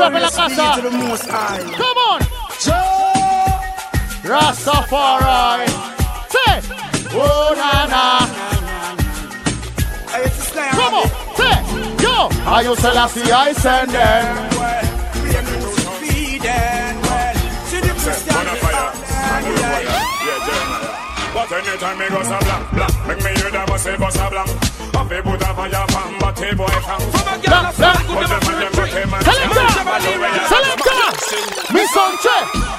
up 0.04 0.12
in 0.12 0.20
the 0.20 0.28
casa. 0.28 0.66
Come 1.80 1.98
on. 2.08 2.20
Joe. 2.60 3.14
Rastafari. 4.30 5.68
Say. 6.34 6.54
Oh, 7.16 7.54
na, 7.56 7.86
na. 7.92 8.04
Come 10.78 10.94
on. 11.00 11.08
Say. 11.38 11.56
Yo. 12.02 12.16
Are 12.52 12.62
you 12.62 12.76
Selassie? 12.76 13.32
I 13.32 13.52
send 13.52 13.90
them. 13.90 14.50
But 21.34 21.50
anytime 21.52 21.98
me 21.98 22.08
go 22.08 22.22
some 22.22 22.38
black, 22.38 22.70
black, 22.72 23.08
make 23.08 23.18
me 23.18 23.40
hear 23.40 23.50
the 23.50 23.64
bus 23.66 23.82
say 23.82 23.96
bus 23.96 24.16
black 24.16 24.63
dirty 26.44 26.56
boy 26.56 26.68
from 26.84 27.00
From 27.00 27.28
a 27.28 27.36
girl 27.40 27.62
that's 27.64 27.78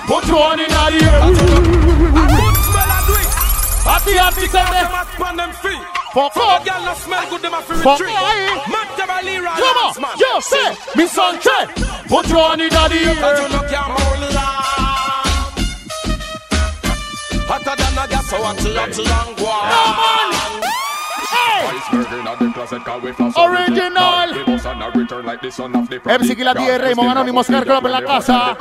Put 0.05 0.27
your 0.27 0.43
hand 0.45 0.61
the 0.61 1.01
air 1.01 1.19
Good 1.25 2.57
smell 2.61 2.91
a 2.93 2.99
drink 3.09 3.29
Happy 3.85 4.13
happy 4.13 4.45
say 4.47 4.65
them 4.69 4.87
Man 5.19 5.37
Fuck 6.13 6.37
up 6.37 6.65
girl 6.65 6.83
that 6.85 6.97
smell 6.97 7.29
good 7.29 7.41
on, 12.37 12.61
in 12.61 12.69
the 12.69 12.77
air 12.77 13.15
Cause 13.15 13.39
Hotter 17.47 17.75
than 17.77 17.93
a 17.93 18.07
gas, 18.09 18.27
so 18.27 18.37
hot, 18.41 18.57
hot, 18.57 18.97
long, 18.97 19.35
long, 19.37 20.49
one. 20.49 20.54
Original. 23.37 24.33
MC 26.05 26.35
Killa 26.35 26.53
D. 26.53 26.59
Raymond 26.77 27.09
Anonymous 27.11 27.47
Car 27.47 27.63
Club 27.63 27.85
en 27.85 27.91
la 27.91 28.01
casa. 28.01 28.57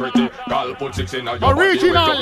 Original. 1.43 2.19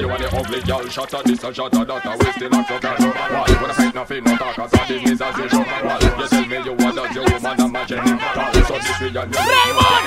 Raymond! 9.35 10.07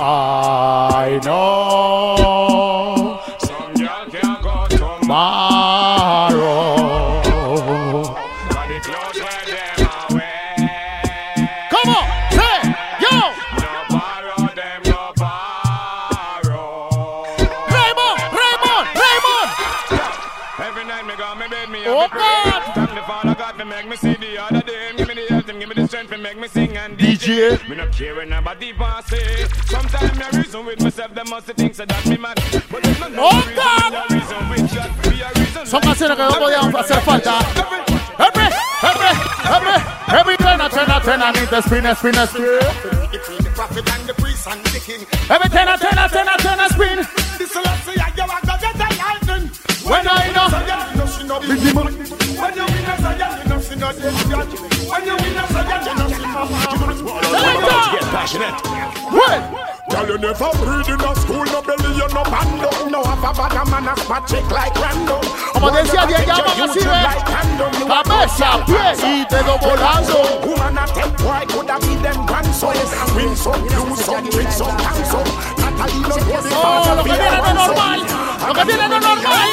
I 0.00 1.18
know 1.24 3.20
Some 3.40 3.74
girl 3.74 4.06
can't 4.10 4.42
go 4.42 4.66
tomorrow. 5.00 6.77
Make 26.28 26.40
me 26.40 26.48
sing 26.48 26.76
and 26.76 26.98
DJ. 26.98 27.56
Me 27.68 27.76
not 27.76 27.92
care 27.92 28.14
when 28.14 28.28
nobody 28.28 28.72
pass 28.72 29.06
say. 29.06 29.46
Sometimes 29.66 30.18
me 30.18 30.38
reason 30.38 30.66
with 30.66 30.80
myself, 30.82 31.14
them 31.14 31.28
must 31.30 31.46
think 31.46 31.74
so 31.74 31.84
that 31.86 32.06
me 32.06 32.16
mad. 32.18 32.36
But 32.70 32.82
there's 32.82 33.00
no 33.00 33.08
Oh, 33.18 33.36
reason, 33.36 33.56
God. 33.56 33.92
me 33.92 33.98
a 33.98 34.20
reason 34.20 34.48
with 34.50 34.74
God. 34.74 34.90
Be 35.02 35.20
a 35.22 35.28
reason. 35.40 35.66
Son 35.66 35.80
canciones 35.80 36.16
que 36.16 36.24
no 36.24 36.30
podían 36.38 36.72
hacer 36.76 37.00
falta. 37.00 37.38
Every, 38.18 38.48
every, 38.90 39.12
every, 39.56 39.76
every 40.18 40.36
turn, 40.36 40.60
a 40.60 40.68
turn, 40.68 40.90
a 40.90 41.00
turn, 41.00 41.22
I 41.22 41.30
need 41.32 41.48
the 41.48 41.60
spin, 41.62 41.86
a 41.86 41.94
spin, 41.94 42.14
a 42.16 42.26
spin. 42.26 42.44
Between 43.10 43.42
the 43.46 43.50
prophet 43.54 43.88
and 43.94 44.04
the 44.08 44.14
priest 44.14 44.46
and 44.48 44.60
the 44.64 44.80
king. 44.80 45.00
Every 45.30 45.48
turn, 45.48 45.68
a 45.68 45.78
turn, 45.78 45.96
a 45.96 46.08
turn, 46.12 46.28
a 46.28 46.36
turn, 46.44 46.60
a 46.60 46.68
spin. 46.68 46.98
This 47.38 47.50
is 47.50 47.56
what 47.56 47.78
say 47.88 47.96
I 47.96 48.10
go 48.12 48.24
and 48.28 48.44
go 48.44 48.54
get 48.60 48.76
a 48.76 48.88
lightning. 49.00 49.48
When 49.88 50.04
I 50.06 50.28
know 50.36 50.48
you 60.18 60.26
never 60.26 60.50
read 60.66 60.88
in 60.88 61.00
a 61.00 61.14
school, 61.16 61.44
no 61.44 61.62
belly, 61.62 61.94
you 61.94 62.08
no 62.10 62.22
band 62.24 62.62
up. 62.62 62.90
No 62.90 63.02
have 63.02 63.22
a 63.22 63.32
bad 63.32 63.70
man, 63.70 63.88
a 63.88 63.96
spot 63.96 64.26
chick 64.26 64.50
like 64.50 64.74
random. 64.74 65.20
Como 65.52 65.70
decía 65.70 66.06
Diego, 66.06 66.24
llaman 66.26 66.60
así, 66.62 66.80
¿ves? 66.80 67.22
Cabeza, 67.86 68.64
pie 68.66 68.94
y 69.06 69.24
dedo 69.30 69.58
volando. 69.58 70.18
Woman 70.46 70.78
a 70.78 70.86
take 70.86 71.16
boy, 71.18 71.46
could 71.46 71.70
have 71.70 71.80
been 71.80 72.02
them 72.02 72.26
grandson. 72.26 72.74
Win 73.14 73.36
some, 73.36 73.62
lose 73.62 74.04
some, 74.04 74.28
trick 74.30 74.50
some, 74.50 74.76
cancel. 74.78 75.24
Natalie 75.58 76.00
no 76.02 76.08
go 76.08 76.42
the 76.42 76.50
Oh, 76.54 76.94
lo 76.96 77.04
que 77.04 77.12
viene 77.12 77.38
no 77.38 77.54
normal. 77.54 78.00
Lo 78.46 78.54
que 78.54 78.64
viene 78.64 78.88
no 78.88 78.98
normal. 79.00 79.48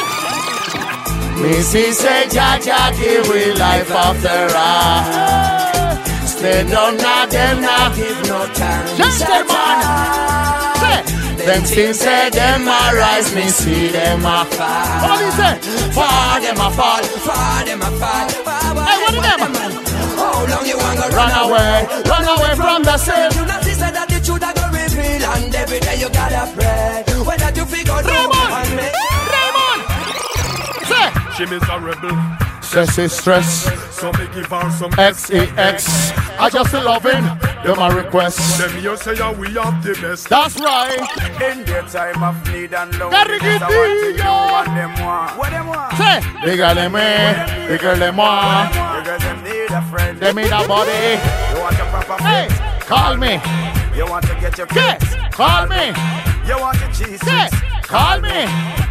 Missy 1.41 1.91
say, 1.91 2.27
Jaja, 2.27 2.91
give 2.97 3.27
we 3.29 3.53
life 3.53 3.91
after 3.91 4.55
all. 4.55 5.74
Stay 6.45 6.61
down 6.69 6.95
now, 6.97 7.25
them 7.25 7.59
now 7.59 7.95
give 7.95 8.21
no 8.29 8.45
time. 8.53 8.85
Gentlemen, 8.93 9.81
say, 10.77 11.01
them 11.41 11.65
still 11.65 11.93
say 11.95 12.29
them 12.29 12.67
a 12.67 12.93
rise, 12.93 13.33
me 13.33 13.49
see 13.49 13.87
them 13.87 14.19
a 14.21 14.45
fall. 14.53 15.09
What 15.09 15.17
do 15.17 15.25
you 15.25 15.31
say? 15.41 15.57
Fall, 15.89 16.41
them 16.45 16.61
a 16.61 16.69
fall. 16.69 17.01
Fall, 17.25 17.65
them 17.65 17.81
a 17.81 17.89
fall. 17.97 18.29
Hey, 18.85 18.97
what 19.01 19.15
of 19.17 19.23
them? 19.25 19.39
How 20.21 20.45
long 20.45 20.65
you 20.69 20.77
want 20.77 20.99
to 21.01 21.09
Run 21.17 21.33
away, 21.49 21.87
run 22.13 22.25
away 22.37 22.53
from 22.53 22.83
the 22.83 22.97
sin. 22.99 23.31
You 23.33 23.45
not 23.47 23.63
say 23.63 23.89
that 23.89 24.07
the 24.07 24.21
truth 24.21 24.43
I 24.43 24.53
go 24.53 24.69
reveal 24.69 25.25
And 25.25 25.55
every 25.55 25.79
day 25.79 25.97
you 25.97 26.09
gotta 26.09 26.45
pray 26.53 27.03
Whether 27.25 27.59
you 27.59 27.65
figure 27.65 27.91
out 27.91 28.05
Raymond! 28.05 28.85
Raymond! 29.33 29.81
Say, 30.85 31.09
She 31.33 31.45
miserable. 31.49 32.44
Stress 32.75 32.97
is 32.97 33.11
stress. 33.13 33.95
So 33.95 34.11
me 34.11 34.27
give 34.33 34.47
her 34.47 34.69
some 34.69 34.91
X-E-X. 34.99 36.11
I 36.37 36.49
just 36.49 36.73
loving 36.73 37.23
them 37.63 37.79
a 37.79 37.95
request. 37.95 38.59
Them 38.59 38.83
you 38.83 38.97
say 38.97 39.15
yeah, 39.15 39.31
we 39.31 39.47
have 39.53 39.81
the 39.81 39.93
best. 40.01 40.27
That's 40.27 40.59
right. 40.59 40.99
In 41.41 41.63
their 41.63 41.83
time 41.83 42.21
of 42.21 42.35
need 42.51 42.73
and 42.73 42.91
Carriquillo. 42.91 44.19
and 44.59 44.75
them 44.75 44.91
want. 45.05 45.37
What 45.37 45.51
them 45.51 45.67
want? 45.67 45.95
Say, 45.95 46.19
dígale 46.43 46.91
me, 46.91 47.07
dígale 47.71 48.13
moi. 48.13 48.67
Because 48.67 49.21
them 49.21 49.41
need 49.45 49.71
a 49.71 49.81
friend. 49.83 50.19
They 50.19 50.33
mean 50.33 50.51
a 50.51 50.67
body. 50.67 50.91
You 51.55 51.61
want 51.61 51.77
your 51.77 51.87
proper 51.87 52.23
Hey, 52.23 52.47
call 52.81 53.15
me. 53.15 53.39
You 53.95 54.05
want 54.05 54.25
to 54.27 54.35
get 54.41 54.57
your 54.57 54.67
Yes, 54.75 55.15
call 55.31 55.65
me. 55.67 55.93
You 56.45 56.59
want 56.59 56.77
your 56.81 56.91
cheese. 56.91 57.21
Call 57.83 58.19
me. 58.19 58.45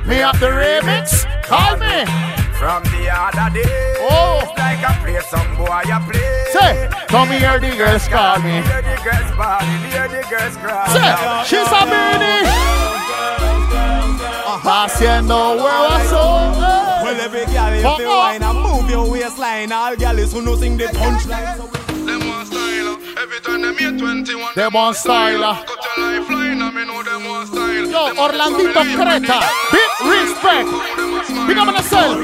Me 0.06 0.22
up 0.22 0.38
the 0.38 0.48
remix. 0.48 1.26
Call 1.44 1.76
me. 1.76 2.43
From 2.64 2.82
the 2.84 3.12
other 3.12 3.52
day. 3.52 3.94
Oh. 4.00 4.40
It's 4.40 4.56
like 4.56 4.80
I 4.80 4.96
play 5.04 5.20
some 5.28 5.54
boy 5.54 5.84
I 5.84 6.00
play. 6.08 6.48
Say, 6.48 6.88
come 7.08 7.28
here, 7.28 7.60
the 7.60 7.76
girls 7.76 8.08
call 8.08 8.40
me. 8.40 8.64
Hear 8.64 8.80
the 8.80 8.96
girls 9.04 9.30
body, 9.36 9.76
hear 9.92 10.08
the 10.08 10.24
girls 10.32 10.56
cry. 10.56 10.88
Say, 10.88 11.12
she's 11.44 11.68
a 11.68 11.84
mini. 11.84 12.48
Haciendo 14.64 15.60
huevas. 15.60 16.10
Well, 17.04 17.20
every 17.20 17.44
girl, 17.52 17.72
if 17.74 17.82
Fuck 17.82 17.98
you 17.98 18.06
off. 18.06 18.32
whine 18.32 18.42
and 18.42 18.58
move 18.58 18.88
your 18.88 19.10
waistline, 19.10 19.70
all 19.70 19.94
girls 19.94 20.32
who 20.32 20.40
know 20.40 20.56
sing 20.56 20.78
the 20.78 20.84
punchline. 20.84 21.60
Them 22.06 22.26
want 22.26 22.48
style. 22.48 22.96
Every 23.20 23.40
time 23.40 23.60
them 23.60 23.76
hear 23.76 23.92
21. 23.92 24.52
Them 24.56 24.72
want 24.72 24.96
style. 24.96 25.54
Cut 25.66 25.84
your 25.84 26.18
lifeline, 26.18 26.62
I 26.62 26.70
mean, 26.70 26.88
Yo, 27.94 28.06
Orlandito 28.24 28.80
Creta. 28.96 29.38
Big 29.70 29.90
respect. 30.10 30.68
Big 31.46 31.58
up 31.58 31.68
on 31.68 31.74
yourself. 31.74 32.18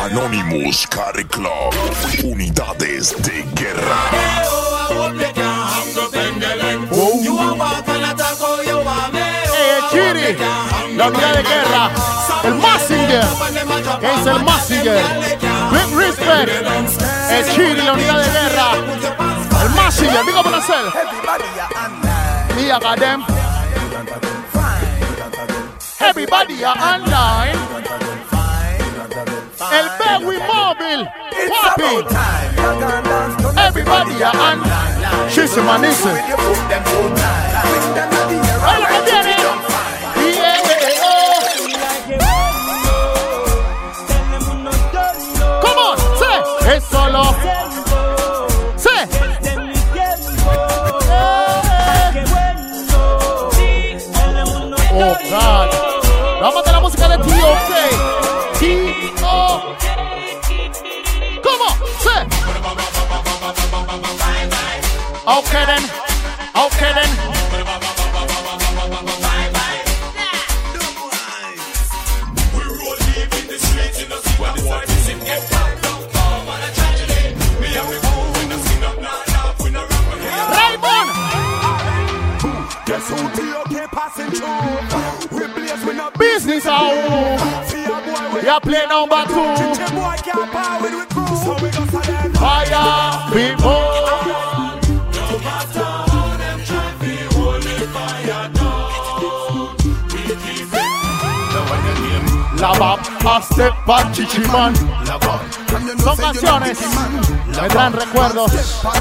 Anonymous 0.00 0.86
Carry 0.88 1.24
Club. 1.26 1.72
Unidades 2.24 3.14
de 3.22 3.44
guerra. 3.54 4.10
Chiri, 9.90 10.36
la 10.96 11.08
unidad 11.08 11.34
de 11.34 11.42
guerra, 11.42 11.90
el 12.44 12.54
Massinger, 12.54 13.24
es 14.02 14.26
el 14.26 14.42
Massinger, 14.44 15.49
Big 15.70 15.96
Respect, 15.96 16.50
el 17.30 17.44
Chiri, 17.52 17.82
la 17.82 17.92
unidad 17.92 18.18
de 18.18 18.30
guerra, 18.30 18.72
el 19.62 19.70
Massinger, 19.70 20.24
digo 20.26 20.42
por 20.42 20.54
hacer, 20.54 20.84
me 22.56 22.70
I 22.70 22.78
got 22.80 22.98
them, 22.98 23.24
everybody 26.00 26.64
are 26.64 26.76
online, 26.76 27.58
el 29.70 29.88
Bewi 29.98 30.38
Mobile, 30.46 31.08
Wapping, 31.50 32.06
everybody 33.56 34.22
are 34.22 34.36
online, 34.36 35.30
she's 35.30 35.56
a. 35.56 36.20
solo. 46.90 47.22
Say. 48.76 49.06
Oh 54.92 55.16
God. 55.30 55.68
Vamos 56.40 56.66
a 56.66 56.72
la 56.72 56.80
música 56.80 57.08
de 57.08 57.18
T.O.K. 57.18 57.74
T.O. 58.58 59.76
Come 61.42 61.62
on, 61.68 61.74
say. 62.00 62.20
Okay 65.26 65.64
then. 65.66 65.84
Okay 66.54 66.92
then. 66.94 67.39
Business 86.18 86.66
out. 86.66 87.64
fear, 87.68 87.86
boy. 87.88 88.34
We 88.34 88.46
You 88.46 88.60
play 88.60 88.86
number 88.86 89.24
two. 89.26 89.54
Chiche 89.56 89.90
boy 89.94 90.16
can't 90.24 90.52
power 90.52 90.82
with 90.82 90.92
we 90.92 91.04
crew. 91.06 91.36
So 91.36 91.52
we 91.54 91.70
go 91.70 91.84
to 91.86 91.98
them. 92.06 92.32
Fire 92.34 93.30
people. 93.32 94.20
La 102.60 102.74
Bab, 102.74 103.00
a 103.24 103.42
step 103.42 103.72
back, 103.86 104.12
chichiman. 104.12 104.74
Son 106.02 106.16
canciones 106.16 106.78
que 106.78 107.60
me 107.62 107.68
traen 107.68 107.92
recuerdos. 107.92 108.52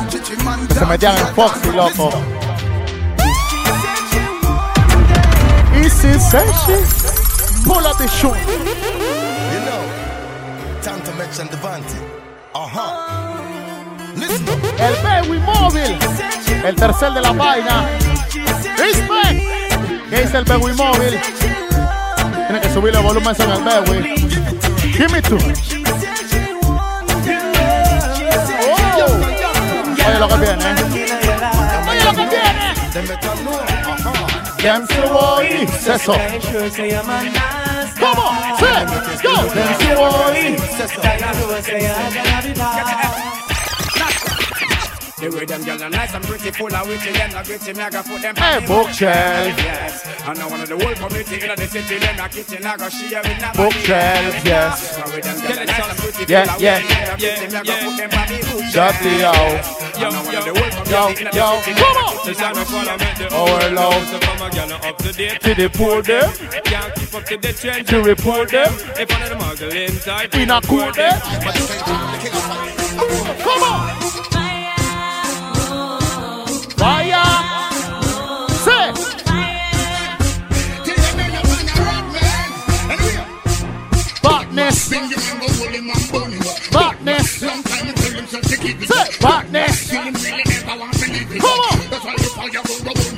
que 0.09 0.73
Se 0.73 0.85
metían 0.85 1.17
en 1.17 1.35
Foxy, 1.35 1.71
loco. 1.71 2.09
Session. 5.99 6.79
Pull 7.65 7.85
up 7.85 7.97
the 7.97 8.07
shoe. 8.07 8.29
You 8.29 9.59
know, 9.65 9.83
time 10.81 11.01
to 11.03 11.11
mention 11.15 11.47
Devante. 11.47 11.97
Uh-huh. 12.55 13.41
Listen. 14.15 14.45
El 14.79 14.95
Bewi 15.03 15.39
Móvil. 15.39 15.97
El 16.63 16.75
tercer 16.75 17.11
de 17.11 17.21
la 17.21 17.33
vaina. 17.33 17.89
Respect. 18.77 19.41
¿Qué 20.09 20.21
dice 20.21 20.37
el 20.37 20.45
Bewi 20.45 20.73
Móvil? 20.73 21.19
Tiene 22.47 22.61
que 22.61 22.69
subirle 22.73 23.01
volumen 23.01 23.35
en 23.37 23.51
el 23.51 23.61
Bewi. 23.61 23.97
Give 24.93 25.09
me 25.09 25.21
two. 25.21 25.37
Oh. 28.63 29.19
Oye 30.07 30.19
lo 30.19 30.27
que 30.29 30.35
viene. 30.37 30.65
Oye 31.89 32.03
lo 32.05 32.11
que 32.13 32.25
viene. 32.25 32.69
Them 34.61 34.85
still 34.85 35.15
say 35.69 35.97
so. 35.97 36.13
Come 37.95 38.19
on, 38.19 38.57
say, 38.59 38.85
go. 39.23 39.33
Them 39.55 39.73
say 39.79 39.95
so. 42.55 43.38
The 45.19 45.29
way 45.35 45.43
them 45.43 45.63
girls 45.65 45.81
are 45.81 45.89
nice 45.89 46.13
and 46.13 46.23
pretty, 46.23 46.49
full 46.51 46.73
of 46.73 46.87
witty, 46.87 47.11
them 47.11 47.31
not 47.31 47.43
gritty, 47.43 47.73
me 47.73 47.81
I 47.81 47.89
got 47.89 48.05
put 48.05 48.21
them 48.21 48.35
Hey, 48.37 48.65
bookshelf. 48.65 49.57
Yes, 49.59 50.07
and 50.25 50.39
I 50.39 50.47
want 50.47 50.65
the 50.65 50.79
whole 50.79 50.95
community 50.95 51.43
in 51.43 51.55
the 51.59 51.67
city, 51.67 51.99
them 51.99 52.15
not 52.15 52.31
kitchen, 52.31 52.65
I 52.65 52.77
got 52.77 52.89
share 52.89 53.21
with 53.21 53.37
them. 53.37 53.51
Bookshelf, 53.51 54.45
yes. 54.47 54.95
Yeah, 56.29 56.55
yeah, 56.57 56.79
yeah, 57.19 57.61
yeah. 57.67 58.69
Shortly 58.71 59.23
out. 59.27 59.89
Yo, 59.99 60.07
yo, 60.07 60.39
yo, 61.35 61.51
come 61.75 61.99
on! 61.99 62.15
Our 63.35 63.71
love 63.75 64.07
to 65.03 65.51
the 65.53 65.69
poor 65.73 66.01
them. 66.01 66.31
Can't 66.63 66.95
keep 66.95 67.13
up 67.13 67.25
to 67.25 67.35
the 67.35 67.51
trend 67.51 67.87
to 67.89 68.01
report 68.01 68.51
them. 68.51 68.71
If 68.95 69.11
one 69.11 69.23
of 69.23 69.29
them 69.29 69.41
are 69.41 69.55
going 69.57 69.75
inside, 69.75 70.33
we 70.33 70.45
not 70.45 70.63
cool 70.63 70.91
them. 70.93 71.19
Come 73.43 73.63
on! 73.63 74.18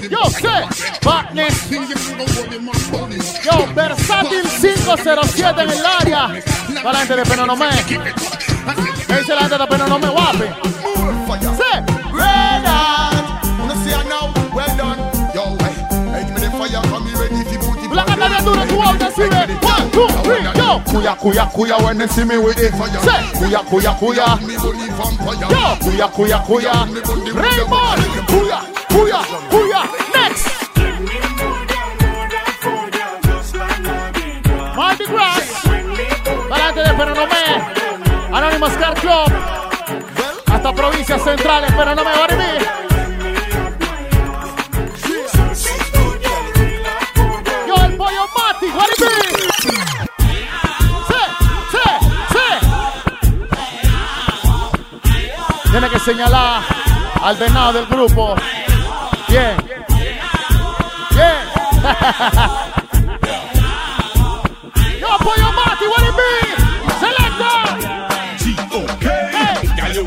Yo, 0.09 0.29
say. 0.29 0.65
Badness. 1.03 1.69
Yo, 3.43 3.73
versátil 3.73 4.43
507 4.61 5.61
en 5.61 5.69
el 5.69 5.85
área. 5.85 6.43
Para 6.83 6.93
la 6.93 6.99
gente 6.99 7.15
de 7.17 7.23
Penonomé. 7.23 7.69
¿Qué 7.87 9.17
dice 9.17 9.35
la 9.35 9.41
gente 9.41 9.57
de 9.57 9.67
Penonomé, 9.67 10.07
guapi? 10.07 10.90
See 19.11 19.23
it. 19.23 19.49
One, 19.63 19.91
two, 19.91 20.07
three, 20.23 20.43
yo. 20.43 20.79
Kuya, 20.87 21.15
kuya, 21.15 21.45
kuya, 21.51 21.77
when 21.83 21.97
they 21.97 22.07
see 22.07 22.23
me 22.23 22.37
with 22.37 22.57
it. 22.57 22.73
Say. 22.73 23.21
Kuya, 23.39 23.61
kuya, 23.69 23.91
kuya. 23.99 24.27
Yo. 25.51 25.63
Kuya, 25.83 26.07
kuya, 26.15 26.39
kuya. 26.47 26.73
Raymond. 27.35 28.01
Kuya, 28.31 28.59
kuya, 28.89 29.19
kuya. 29.51 29.81
Next. 30.15 30.47
Mardi 34.75 35.05
Gras. 35.05 35.47
Delante 36.49 36.81
de 36.81 36.93
Penonomé. 36.93 37.45
Anonymous 38.33 38.77
Car 38.77 38.93
Club. 38.95 39.29
Hasta 40.47 40.73
provincias 40.73 41.21
centrales, 41.23 41.71
pero 41.75 41.95
no 41.95 42.03
me 42.03 42.11
Tiene 55.71 55.89
que 55.89 55.99
señalar 55.99 56.63
al 57.21 57.37
venado 57.37 57.71
del 57.71 57.85
grupo. 57.85 58.35
Bien. 59.29 59.55
Bien. 61.11 61.37
Yo 64.99 65.13
apoyo 65.13 65.47
a 65.47 65.51
Mati, 65.53 65.85
what 65.87 66.03
it? 66.03 66.13
Selecta. 66.99 67.77
G-O-K. 68.37 69.05
Hey. 69.31 69.69
Girl, 69.77 69.93
you 69.95 70.03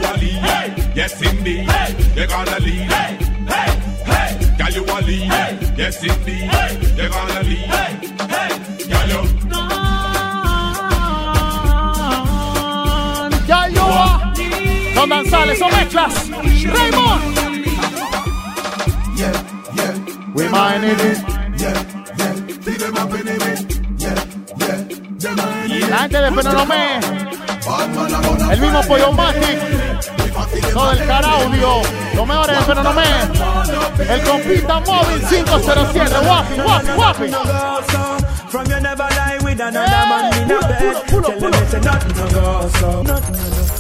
Yes, 0.95 1.23
indeed. 1.23 1.71
Hey. 1.71 1.97
You're 2.15 2.27
gonna 2.27 2.59
lead. 2.61 2.93
Hey. 2.93 3.17
Hey. 3.49 3.79
Girl, 4.59 4.71
you 4.71 4.85
a 4.85 5.01
Yes, 5.79 6.03
indeed. 6.05 6.51
Hey. 6.51 6.77
Gonna 7.09 7.41
lead. 7.43 8.04
Son 15.05 15.11
danzales, 15.11 15.59
son 15.59 15.71
mezclas. 15.71 16.15
Raymond. 16.31 17.21
We 20.35 20.49
mining 20.49 20.99
it. 20.99 21.19
La 25.91 25.99
gente 25.99 26.21
de 26.23 26.33
Penonomé. 26.33 27.01
El 28.51 28.61
mismo 28.61 28.83
Pollo 28.85 29.13
Matic. 29.13 29.59
Todo 30.73 30.93
el 30.93 31.07
Caraudio. 31.07 31.83
Los 32.15 32.27
mejores 32.27 32.59
de 32.59 32.65
Penonomé. 32.65 33.05
El 34.09 34.23
compita 34.23 34.81
móvil 34.81 35.21
507. 35.29 36.15
Guapi, 36.25 36.55
guapi, 36.55 36.93
guapi. 36.97 37.31
From 38.49 38.65
you 38.71 38.81
never 38.81 39.07
lie 39.11 39.39
with 39.45 39.61
another 39.61 40.07
man 40.09 40.33
in 40.43 40.51
a 40.51 40.61
bed. 40.61 40.97
Tell 41.09 41.21
them 41.21 41.53
it's 41.53 41.75
a 41.75 41.81
nothing 41.81 42.17
no 42.17 42.27
go 42.31 42.69
so. 42.79 43.03
No 43.03 43.54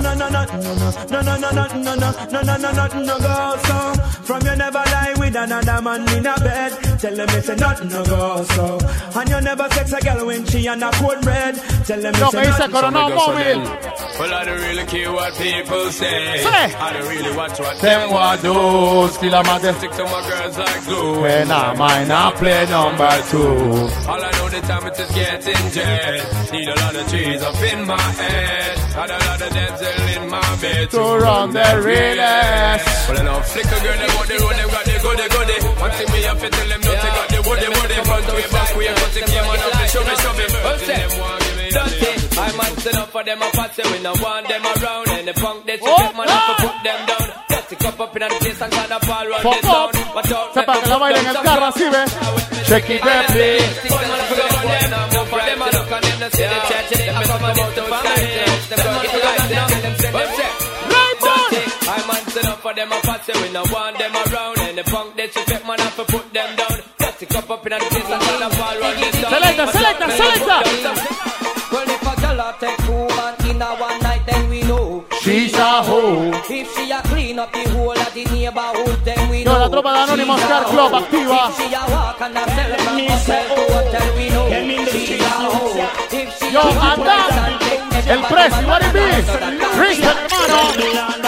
no. 0.00 0.14
no 0.14 0.28
no 0.28 0.28
no 0.28 0.44
no 0.44 0.74
no 1.10 1.22
no 1.22 1.36
no 1.36 1.50
no 1.50 1.50
no 1.50 1.66
no 1.66 1.94
no 1.94 1.94
no 1.94 2.42
no 2.42 2.42
no 2.42 2.56
no 2.56 2.72
no 2.72 3.02
no 3.02 3.18
go 3.18 3.56
so. 3.66 4.02
From 4.22 4.40
you 4.46 4.56
never 4.56 4.78
lie 4.78 5.14
with 5.18 5.36
another 5.36 5.82
man 5.82 6.08
in 6.16 6.26
a 6.26 6.34
bed. 6.38 6.72
Tell 7.00 7.14
them 7.14 7.28
it's 7.30 7.48
a 7.48 7.56
nothing 7.56 7.88
no 7.88 8.04
go 8.04 8.44
so. 8.44 8.78
And 9.14 9.28
you 9.28 9.40
never 9.40 9.68
sex 9.70 9.92
a 9.92 10.00
girl 10.00 10.26
when 10.26 10.46
she 10.46 10.68
on 10.68 10.82
a 10.82 10.90
cold 10.92 11.24
red. 11.26 11.56
Tell 11.86 12.00
them 12.00 12.14
it's 12.14 12.34
a 12.34 12.36
dice 12.36 12.58
nothing 12.58 12.70
Coronel 12.70 13.10
Móvil. 13.10 13.62
Well, 14.18 14.34
I 14.34 14.44
don't 14.44 14.60
really 14.60 14.84
care 14.86 15.12
what 15.12 15.34
people 15.34 15.90
say. 15.90 16.38
Say. 16.38 16.74
I 16.74 16.92
don't 16.92 17.08
really 17.08 17.36
watch 17.36 17.58
what 17.58 17.80
Them 17.80 18.10
what 18.10 18.40
do, 18.42 19.08
still 19.14 19.34
I'm 19.34 19.46
at 19.46 19.62
the 19.62 19.72
Stick 19.74 19.90
to 19.92 20.04
my 20.04 20.28
girls 20.28 20.58
like 20.58 20.84
glue. 20.84 21.22
When 21.22 21.50
I 21.50 21.74
might 21.74 22.04
not 22.06 22.36
play 22.36 22.66
number 22.66 23.10
two. 23.30 23.46
All 24.08 24.22
I 24.22 24.30
know 24.32 24.48
the 24.48 24.60
time 24.60 24.86
it 24.86 24.98
is 24.98 25.10
getting 25.12 25.70
jet. 25.72 26.52
Need 26.52 26.68
a 26.68 26.74
lot 26.80 26.94
of 26.94 27.08
trees 27.08 27.42
up 27.42 27.60
in 27.62 27.86
my 27.86 28.00
head. 28.00 28.78
Had 28.92 29.10
a 29.10 29.18
lot 29.26 29.42
of 29.42 29.52
dental 29.82 30.22
in 30.22 30.30
my 30.30 30.50
bed. 30.62 30.90
To 30.90 31.02
run 31.18 31.52
the 31.52 31.68
realest. 31.82 32.86
Well, 33.08 33.18
I 33.18 33.22
know 33.26 33.38
flicker 33.42 33.80
girl, 33.82 33.98
they 33.98 34.10
got 34.14 34.26
the 34.30 34.36
road, 34.38 34.54
they 34.54 34.68
got 34.70 34.84
the 34.86 34.96
goody 35.02 35.26
goody. 35.34 35.56
One 35.82 35.92
thing 35.98 36.08
me 36.12 36.20
have 36.22 36.40
to 36.42 36.48
tell 36.48 36.68
them, 36.70 36.80
no, 36.86 36.92
they 36.92 37.12
got 37.18 37.28
the 37.28 37.40
woody 37.42 37.68
woody. 37.74 37.96
Front 38.02 38.26
way, 38.32 38.46
back 38.52 38.70
way, 38.76 38.86
cut 38.94 39.10
the 39.12 39.20
game 39.26 39.46
on 39.50 39.58
up, 39.58 39.72
they 39.74 39.88
show 39.90 40.04
me, 40.06 40.14
show 40.22 40.32
me. 40.38 40.44
First 40.62 40.84
thing 40.86 41.00
them 41.02 41.12
want 41.18 41.42
give 41.42 41.56
me 41.58 41.66
Dirty. 41.72 42.10
I'm 42.32 42.60
answering 42.62 42.96
up 43.02 43.08
for 43.10 43.22
them, 43.24 43.42
I 43.42 43.50
pass 43.50 43.78
it, 43.78 43.86
we 43.90 43.98
no 44.02 44.12
want 44.22 44.44
them 44.48 44.62
around. 44.62 45.08
And 45.12 45.26
the 45.28 45.34
punk, 45.34 45.66
they 45.66 45.76
should 45.76 45.90
oh, 45.90 45.98
get 45.98 46.14
man 46.16 46.28
up 46.30 46.42
to 46.46 46.54
put 46.62 46.76
them 46.86 47.00
down. 47.10 47.26
Just 47.50 47.68
to 47.68 47.76
cup 47.76 48.00
up 48.00 48.16
in 48.16 48.22
the 48.22 48.28
place 48.40 48.60
and 48.62 48.72
kind 48.72 48.92
of 48.92 49.02
fall 49.02 49.26
run 49.26 49.40
Fuck 49.42 49.54
this 49.60 49.66
up. 49.66 49.92
town. 49.92 50.14
Watch 50.14 50.32
out, 50.32 50.54
Sepa 50.54 50.74
que 50.80 50.88
la 50.88 50.98
bailen 50.98 51.26
en 51.26 51.36
el 51.36 51.42
carro 51.42 51.66
así, 51.66 51.86
ve. 51.90 52.02
Check 52.68 52.90
it 52.90 53.02
out, 53.02 53.26
please. 53.34 53.82
Well, 70.40 71.88
if 71.88 72.02
a 72.02 72.20
girl 72.20 72.40
a 72.40 72.56
take 72.58 72.76
two 72.86 73.06
man 73.16 73.34
in 73.48 73.60
a 73.62 73.76
one 73.76 74.00
night, 74.00 74.22
then 74.26 74.48
we 74.48 74.62
know 74.62 75.04
She's 75.20 75.54
a 75.54 75.82
hoe. 75.82 76.30
If 76.48 76.74
she 76.74 76.90
a 76.90 77.00
clean 77.02 77.38
up 77.38 77.52
the 77.52 77.68
whole 77.70 77.92
of 77.92 78.12
the 78.14 78.24
neighborhood, 78.24 78.98
then 79.04 79.28
we 79.30 79.44
Yo, 79.44 79.52
know 79.52 79.58
la 79.58 79.68
tropa 79.68 79.92
de 79.92 79.98
Anonymous 80.02 80.40
she's 80.40 80.44
a 80.44 80.52
Car. 80.52 80.64
Club 80.64 80.92
activa. 80.92 81.48
If 81.48 81.56
she 81.56 81.74
a 81.74 81.82
walk 81.92 82.20
and 82.22 82.38
a 82.38 82.44
sell 82.54 82.72
from 82.84 82.98
hotel 83.08 83.44
to 83.48 83.62
hotel, 83.72 84.06
we 84.16 84.26
know 84.30 84.48
she's 84.90 85.20
a 85.20 85.24
hoe. 85.24 85.88
If 86.10 86.28
she 86.38 86.48
Yo, 86.52 86.60
a 86.60 86.64
her 86.64 87.44
and 87.46 87.60
take 87.60 88.06
El 88.08 88.22
Prezi, 88.30 88.62
what 88.66 88.82
it 88.82 88.92
be? 88.92 89.06
Hermano. 89.78 91.21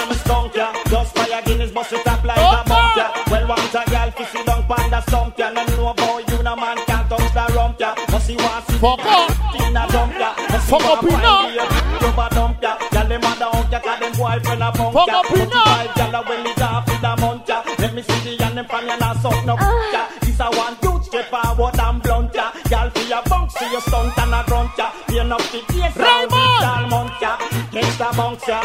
Fuck 8.85 9.01
up. 9.01 9.31
in 9.65 9.77
a 9.77 9.87
dump, 9.89 10.13
yeah. 10.13 10.35
Must 10.51 10.67
see 10.67 10.71
Fuck 10.71 10.85
want 10.85 10.99
up 10.99 11.05
in 11.05 11.11
find 11.11 11.23
now. 11.25 11.49
the 11.49 12.05
rubber 12.05 12.35
dump, 12.35 12.59
yeah. 12.61 12.77
Girl, 12.93 13.09
them 13.09 13.25
a 13.25 13.33
down, 13.41 13.67
yeah, 13.73 13.81
'cause 13.81 13.99
them 14.01 14.13
boyfriend 14.13 14.63
a 14.63 14.69
bunk, 14.77 14.93
Fuck 14.93 15.09
yeah. 15.09 15.19
up 15.25 15.31
in 15.33 15.49
now. 15.49 15.65
Five 15.65 15.95
girl 15.97 16.15
a 16.15 16.21
well 16.29 16.47
it 16.53 16.63
off 16.63 16.85
with 16.87 17.03
a 17.05 17.17
month, 17.17 17.49
yeah. 17.49 17.63
Let 17.79 17.95
me 17.95 18.03
see 18.03 18.37
the 18.37 18.45
and 18.45 18.59
them 18.59 18.67
from 18.69 18.85
you 18.85 18.99
now, 18.99 19.15
suck 19.15 19.41
no, 19.47 19.55
yeah. 19.91 20.07
This 20.21 20.39
a 20.41 20.47
one 20.53 20.77
youth 20.83 21.05
straight 21.07 21.29
forward 21.33 21.81
and 21.81 22.03
blunt, 22.03 22.35
yeah. 22.35 22.51
Girl, 22.69 22.91
fi 22.91 23.03
your 23.09 23.23
bunk, 23.25 23.51
see 23.57 23.71
your 23.73 23.81
stunt 23.81 24.19
and 24.19 24.35
a 24.35 24.45
grunt, 24.45 24.71
yeah. 24.77 24.91
Pay 25.09 25.19
enough 25.19 25.47
the 25.53 25.61
case, 25.73 25.97
Raymond. 25.97 26.65
all 26.69 26.87
month, 26.93 27.13
yeah. 27.23 27.37
Gangsta 27.73 28.09
bunks, 28.17 28.45
yeah. 28.47 28.65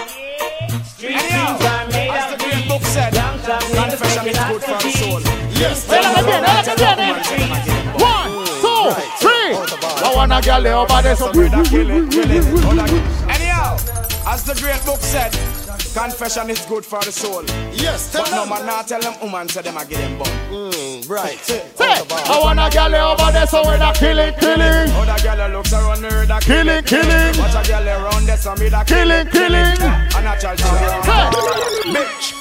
Street 0.84 1.16
scenes 1.32 1.64
are 1.64 1.88
made 1.96 2.12
of 2.12 2.38
dreams. 2.40 2.68
book 2.68 2.84
said, 2.84 3.14
confession 3.16 4.28
is 4.28 4.38
good 4.52 4.64
for 4.68 4.78
the 4.84 4.92
soul. 5.00 5.22
Yes, 5.56 5.88
Ve 5.88 5.96
la 6.02 6.12
que 6.14 6.24
viene, 6.28 6.44
ve 6.44 6.52
la 6.52 6.64
que 6.64 6.76
viene. 6.76 7.08
One, 7.10 7.24
two, 7.24 7.36
three. 7.38 7.59
I 10.30 10.34
wanna 10.34 10.46
get 10.46 10.66
over 10.68 11.02
there, 11.02 11.16
so 11.16 11.28
we 11.32 11.50
kill 11.50 11.90
it, 11.90 12.12
kill 12.12 12.30
it. 12.30 12.46
Anyhow, 13.30 13.74
as 14.28 14.44
the 14.44 14.54
great 14.62 14.86
book 14.86 15.00
said, 15.00 15.32
confession 15.96 16.52
is 16.52 16.64
good 16.68 16.86
for 16.86 17.00
the 17.00 17.12
soul. 17.12 17.44
Yes, 17.74 18.14
but 18.14 18.30
no 18.30 18.46
man 18.46 18.64
not 18.68 18.88
tell 18.88 19.02
them 19.02 19.16
woman 19.22 19.50
say 19.50 19.64
them 19.64 19.78
a 19.78 19.86
give 19.86 19.98
them 19.98 20.20
bum. 20.20 20.28
Mm, 20.52 21.10
right. 21.10 21.40
Say, 21.40 21.64
I 21.80 22.40
wanna 22.40 22.70
get 22.70 22.92
lay 22.92 23.02
over 23.02 23.32
there, 23.32 23.48
so 23.48 23.64
we're 23.66 23.80
not 23.80 23.96
killing, 23.96 24.36
killing. 24.36 24.92
Other 24.92 25.24
girl 25.24 25.50
looks 25.50 25.74
around 25.74 26.02
me, 26.04 26.10
that 26.10 26.44
Killing, 26.44 26.84
killing. 26.84 27.40
Watch 27.40 27.66
a 27.66 27.68
girl 27.68 27.88
around 27.88 28.28
there, 28.28 28.38
so 28.38 28.54
me 28.54 28.70
that 28.70 28.86
Killing, 28.86 29.28
killing. 29.30 29.82
And 29.82 30.28
a 30.28 30.40
child 30.40 30.60
Bitch. 31.90 32.39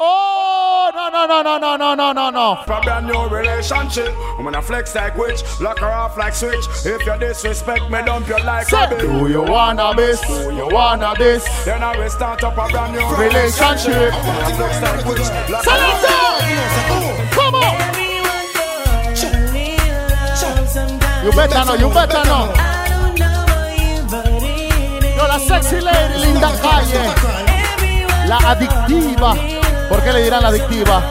Oh, 0.00 0.90
no, 0.92 1.08
no, 1.08 1.26
no, 1.26 1.42
no, 1.42 1.58
no, 1.58 1.76
no, 1.76 1.94
no, 1.94 2.12
no, 2.12 2.30
no. 2.30 2.62
For 2.66 2.80
brand 2.82 3.06
new 3.06 3.28
relationship, 3.28 4.12
I'm 4.36 4.44
gonna 4.44 4.60
flex 4.60 4.94
like 4.94 5.16
witch, 5.16 5.42
lock 5.60 5.78
her 5.78 5.86
off 5.86 6.16
like 6.18 6.34
switch. 6.34 6.64
If 6.84 7.06
you 7.06 7.16
disrespect 7.18 7.90
me, 7.90 8.02
dump 8.02 8.28
you 8.28 8.36
like 8.44 8.66
Say, 8.66 8.84
a 8.84 8.98
do 9.00 9.28
you 9.28 9.42
wanna 9.42 9.94
this? 9.94 10.20
Do 10.22 10.52
you 10.52 10.68
wanna 10.68 11.14
this? 11.16 11.44
Then 11.64 11.82
I 11.82 11.96
will 11.96 12.10
start 12.10 12.42
up 12.42 12.54
a 12.54 12.68
brand 12.68 12.92
new 12.94 13.06
Relationship. 13.16 14.12
I'm 14.14 14.24
gonna 14.26 14.56
flex 14.56 14.82
like 14.82 15.06
witch, 15.06 15.28
lock 15.50 15.64
her 15.64 15.70
off. 15.70 16.04
Come 17.32 17.54
on! 17.54 17.94
You 21.24 21.30
better 21.30 21.64
know, 21.64 21.74
you 21.74 21.88
better 21.88 22.24
know. 22.24 22.52
Yo, 25.16 25.26
la 25.26 25.38
sexy 25.38 25.80
lady, 25.80 26.18
Linda 26.18 26.52
Calle. 26.60 27.14
La 28.26 28.38
adictiva. 28.50 29.63
¿Por 29.88 30.02
qué 30.02 30.12
le 30.12 30.22
dirán 30.22 30.42
la 30.42 30.48
adictiva? 30.48 31.02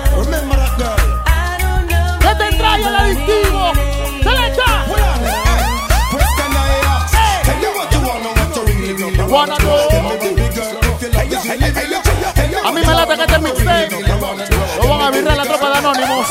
¿Qué 2.19 2.35
te 2.35 2.57
trae 2.57 2.81
el 2.81 2.95
adictivo? 2.95 3.71
¡Selecta! 4.23 4.85
Wanna 9.29 9.57
know? 9.57 9.93
A 12.65 12.71
mí 12.71 12.81
me 12.81 12.93
late 12.93 13.15
que 13.15 13.21
este 13.23 13.39
mixtape 13.39 13.89
lo 14.81 14.87
van 14.89 15.01
a 15.01 15.11
virar 15.11 15.37
la 15.37 15.43
tropa 15.43 15.69
de 15.69 15.77
Anonymous. 15.77 16.27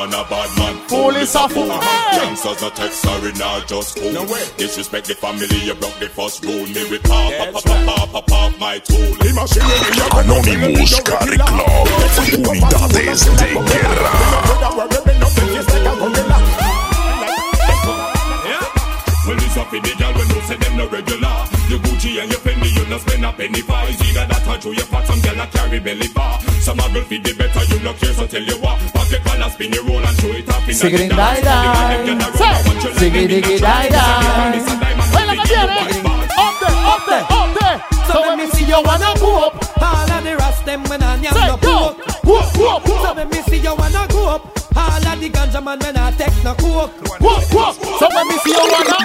Man 0.00 0.14
a 0.14 0.24
bad 0.30 0.48
man. 0.56 0.76
Fool 0.88 1.14
is 1.16 1.34
a 1.34 1.46
fool. 1.46 1.68
Hey! 1.68 2.16
Gangsters 2.16 2.62
a 2.62 2.70
text 2.70 3.02
sorry 3.02 3.32
now 3.32 3.60
just 3.66 4.00
cool. 4.00 4.10
No 4.12 4.24
way. 4.24 4.48
Disrespect 4.56 5.08
the 5.08 5.14
family, 5.14 5.44
you 5.60 5.74
broke 5.74 5.98
the 6.00 6.08
first 6.08 6.42
rule. 6.42 6.64
Me 6.72 6.88
with 6.88 7.02
pop, 7.02 7.30
pop, 7.52 7.62
pop, 7.62 8.08
pop, 8.08 8.26
pop, 8.26 8.58
my 8.58 8.78
tool. 8.78 8.96
Anonymous 10.16 11.00
Car 11.04 11.20
Club. 11.20 11.84
Unidades 12.48 13.28
de 13.28 13.52
guerra. 13.52 14.12
Well, 19.28 19.36
it's 19.36 19.56
up 19.58 19.74
in 19.74 19.82
the 19.82 19.94
girl 20.00 20.14
when 20.16 20.28
you 20.32 20.40
say 20.48 20.56
them 20.56 20.76
no 20.78 20.88
regular. 20.88 21.44
Your 21.68 21.78
Gucci 21.84 22.22
and 22.22 22.32
your 22.32 22.40
Fendi, 22.40 22.72
you 22.74 22.88
no 22.88 22.96
spend 22.96 23.26
a 23.26 23.32
penny 23.34 23.60
for. 23.60 23.76
It's 23.84 24.00
either 24.08 24.26
that 24.26 24.48
or 24.48 24.58
through 24.62 24.72
your 24.80 24.86
pot, 24.86 25.06
some 25.06 25.20
girl 25.20 25.38
a 25.38 25.46
carry 25.48 25.78
belly 25.78 26.08
bar. 26.14 26.40
Some 26.64 26.80
a 26.80 26.88
girl 26.88 27.04
feed 27.04 27.22
the 27.22 27.34
better, 27.34 27.64
you 27.68 27.80
no 27.84 27.92
care, 27.92 28.14
so 28.14 28.26
tell 28.26 28.42
you 28.42 28.56
what. 28.62 28.99
Pop 29.60 29.68
spin 29.68 29.72
your 29.72 29.84
roll 29.84 29.98
and 30.04 30.16
show 30.20 30.28
it 30.28 30.48
up 30.48 30.62
in 30.62 30.66
the 30.68 30.72
Siggity 30.72 31.08
dance. 31.08 31.16
die 31.16 31.40
die. 31.42 32.96
Siggity 32.96 33.28
diggy 33.28 33.58
die 33.60 33.88
die. 33.88 34.56
Oye, 35.16 35.26
la 35.26 35.34
que 35.36 35.44
viene. 35.44 35.76
Up 36.40 36.54
there, 36.60 36.76
up 36.88 37.02
there, 37.06 37.24
up 37.28 37.50
there. 37.60 37.78
So 38.08 38.20
when 38.26 38.38
me 38.38 38.46
see 38.50 38.64
you 38.64 38.80
wanna 38.82 39.12
go 39.20 39.46
up. 39.46 39.54
All 39.82 40.10
of 40.10 40.24
the 40.24 40.36
rest 40.36 40.64
them 40.64 40.82
when 40.84 41.02
I 41.02 41.20
Say, 41.20 41.46
no 41.46 41.56
go. 41.58 41.94
coke. 41.94 42.24
Whoop, 42.24 42.56
whoop, 42.56 42.86
So 42.86 42.92
whoop. 43.04 43.16
when 43.16 43.28
me 43.28 43.42
see 43.48 43.58
you 43.58 43.74
wanna 43.76 44.06
go 44.08 44.28
up. 44.30 44.42
All 44.76 45.06
of 45.12 45.20
the 45.20 45.28
ganja 45.28 45.62
man 45.62 45.78
when 45.80 45.96
I 45.96 46.10
take 46.12 46.42
no 46.44 46.54
coke. 46.54 46.92
Whoop, 47.20 47.52
whoop. 47.52 47.74
So 48.00 48.08
when 48.14 48.28
me 48.28 48.36
see 48.38 48.52
you 48.56 48.64
wanna. 48.72 48.96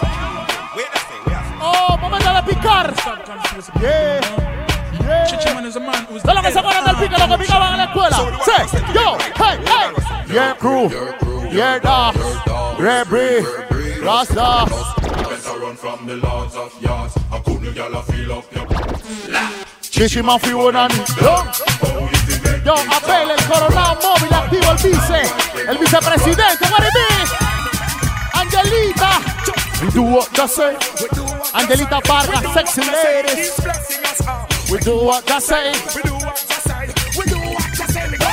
Oh, 1.68 1.98
momento 2.00 2.32
de 2.34 2.42
picar. 2.54 2.94
Yeah. 3.82 4.75
Yeah. 5.06 5.26
De 6.24 6.34
lo 6.34 6.42
que 6.42 6.52
se 6.52 6.60
acuerdan 6.60 6.86
del 6.86 6.96
pique, 6.96 7.18
lo 7.20 7.28
que 7.28 7.44
picaban 7.44 7.78
la 7.78 7.84
escuela. 7.84 8.18
Say, 8.44 8.82
yo, 8.94 9.18
hey, 9.36 9.60
hey. 9.66 10.34
Yeah, 10.34 10.56
crew. 10.58 10.90
Yeah, 11.52 11.80
da. 11.80 12.12
Rebri. 12.78 13.46
Rasta. 14.02 14.66
Better 14.66 15.60
run 15.60 15.76
from 15.76 16.08
the 16.08 16.16
lords 16.16 16.56
of 16.56 16.74
yards. 16.82 17.16
I 17.32 17.40
couldn't 17.40 17.76
y'all 17.76 18.02
feel 18.04 18.32
up 18.34 18.46
your. 18.54 18.66
Chichi 19.82 20.22
Mafi 20.22 20.52
Bonan. 20.54 20.92
Yo, 21.22 21.44
yo, 22.66 22.76
apel 22.92 23.32
el 23.32 23.44
coronado 23.46 24.00
móvil, 24.02 24.34
activo 24.34 24.72
el 24.72 24.78
vice. 24.78 25.22
El 25.68 25.76
eh. 25.76 25.80
vicepresidente, 25.80 26.66
what 26.70 26.84
it? 26.84 27.30
Angelita. 28.34 29.22
We 29.82 29.92
do 29.92 30.02
what 30.02 30.34
God 30.34 30.50
say. 30.50 30.76
Angelita 31.54 32.02
Vargas, 32.06 32.54
sexy 32.54 32.82
ladies. 32.82 34.55
We 34.72 34.80
do 34.80 34.98
what 34.98 35.30
I 35.30 35.40
say. 35.40 35.72
We 35.96 36.02
do 36.02 36.14
what 36.16 36.26
I 36.26 36.60
say. 36.66 36.88
We 37.18 37.26
do 37.26 37.38
what 37.38 37.62
I 37.62 37.86
say. 37.86 38.10
We 38.10 38.18
go 38.18 38.26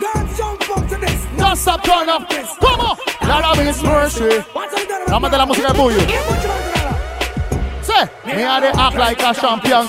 Don't 0.00 0.36
jump 0.36 0.70
up 0.70 0.88
to 0.88 0.96
this. 0.98 1.26
Don't 1.36 1.56
stop, 1.56 1.82
turn 1.82 2.08
up. 2.08 2.30
Come 2.60 2.80
on. 2.80 2.96
Lord 3.26 3.44
of 3.44 3.58
His 3.58 3.82
mercy. 3.82 4.44
Vamos 5.08 5.30
de 5.30 5.36
la 5.36 5.46
música 5.46 5.72
de 5.72 5.78
bullo. 5.78 6.00
Say, 7.82 8.08
me 8.24 8.42
and 8.42 8.64
they 8.64 8.70
act 8.70 8.96
like 8.96 9.20
a 9.20 9.34
champion. 9.34 9.88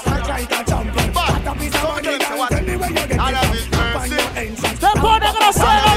Step 4.75 5.03
on, 5.03 5.19
they're 5.19 5.33
gonna 5.33 5.53
say. 5.53 5.92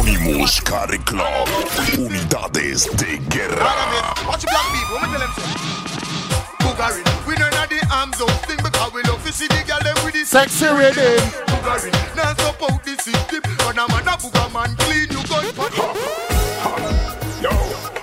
Anonymous 0.00 0.60
Car 0.60 0.88
Club. 1.04 1.48
Unidades 1.98 2.88
de 2.96 3.18
guerra. 3.28 3.68
Watch 4.26 4.40
the 4.40 4.48
black 4.48 4.64
people, 4.72 4.96
let 4.96 5.10
me 5.10 5.18
tell 5.18 5.20
them 5.20 5.32
so. 5.36 5.44
We 7.28 7.34
know 7.36 7.50
not 7.50 7.68
the 7.68 7.86
arms 7.92 8.18
out 8.22 8.30
thing 8.46 8.56
because 8.64 8.92
we 8.94 9.02
love 9.02 9.22
to 9.26 9.32
see 9.32 9.46
the 9.48 9.62
girl 9.68 9.78
them 9.84 10.02
with 10.02 10.14
the 10.14 10.24
Sexy 10.24 10.64
rhythm. 10.68 11.20
Bugari, 11.48 11.92
now 12.16 12.32
support 12.32 12.82
the 12.82 12.96
system. 12.96 13.42
But 13.58 13.76
a 13.76 13.84
man 13.92 14.08
a 14.08 14.16
booger 14.16 14.48
man 14.54 14.74
clean 14.76 15.10
you 15.10 15.22
gun 15.28 15.44
for 15.52 15.68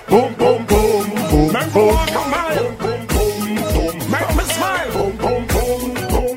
Boom, 0.08 0.34
boom, 0.34 0.66
boom, 0.66 1.10
boom, 1.30 1.58
boom. 1.72 1.98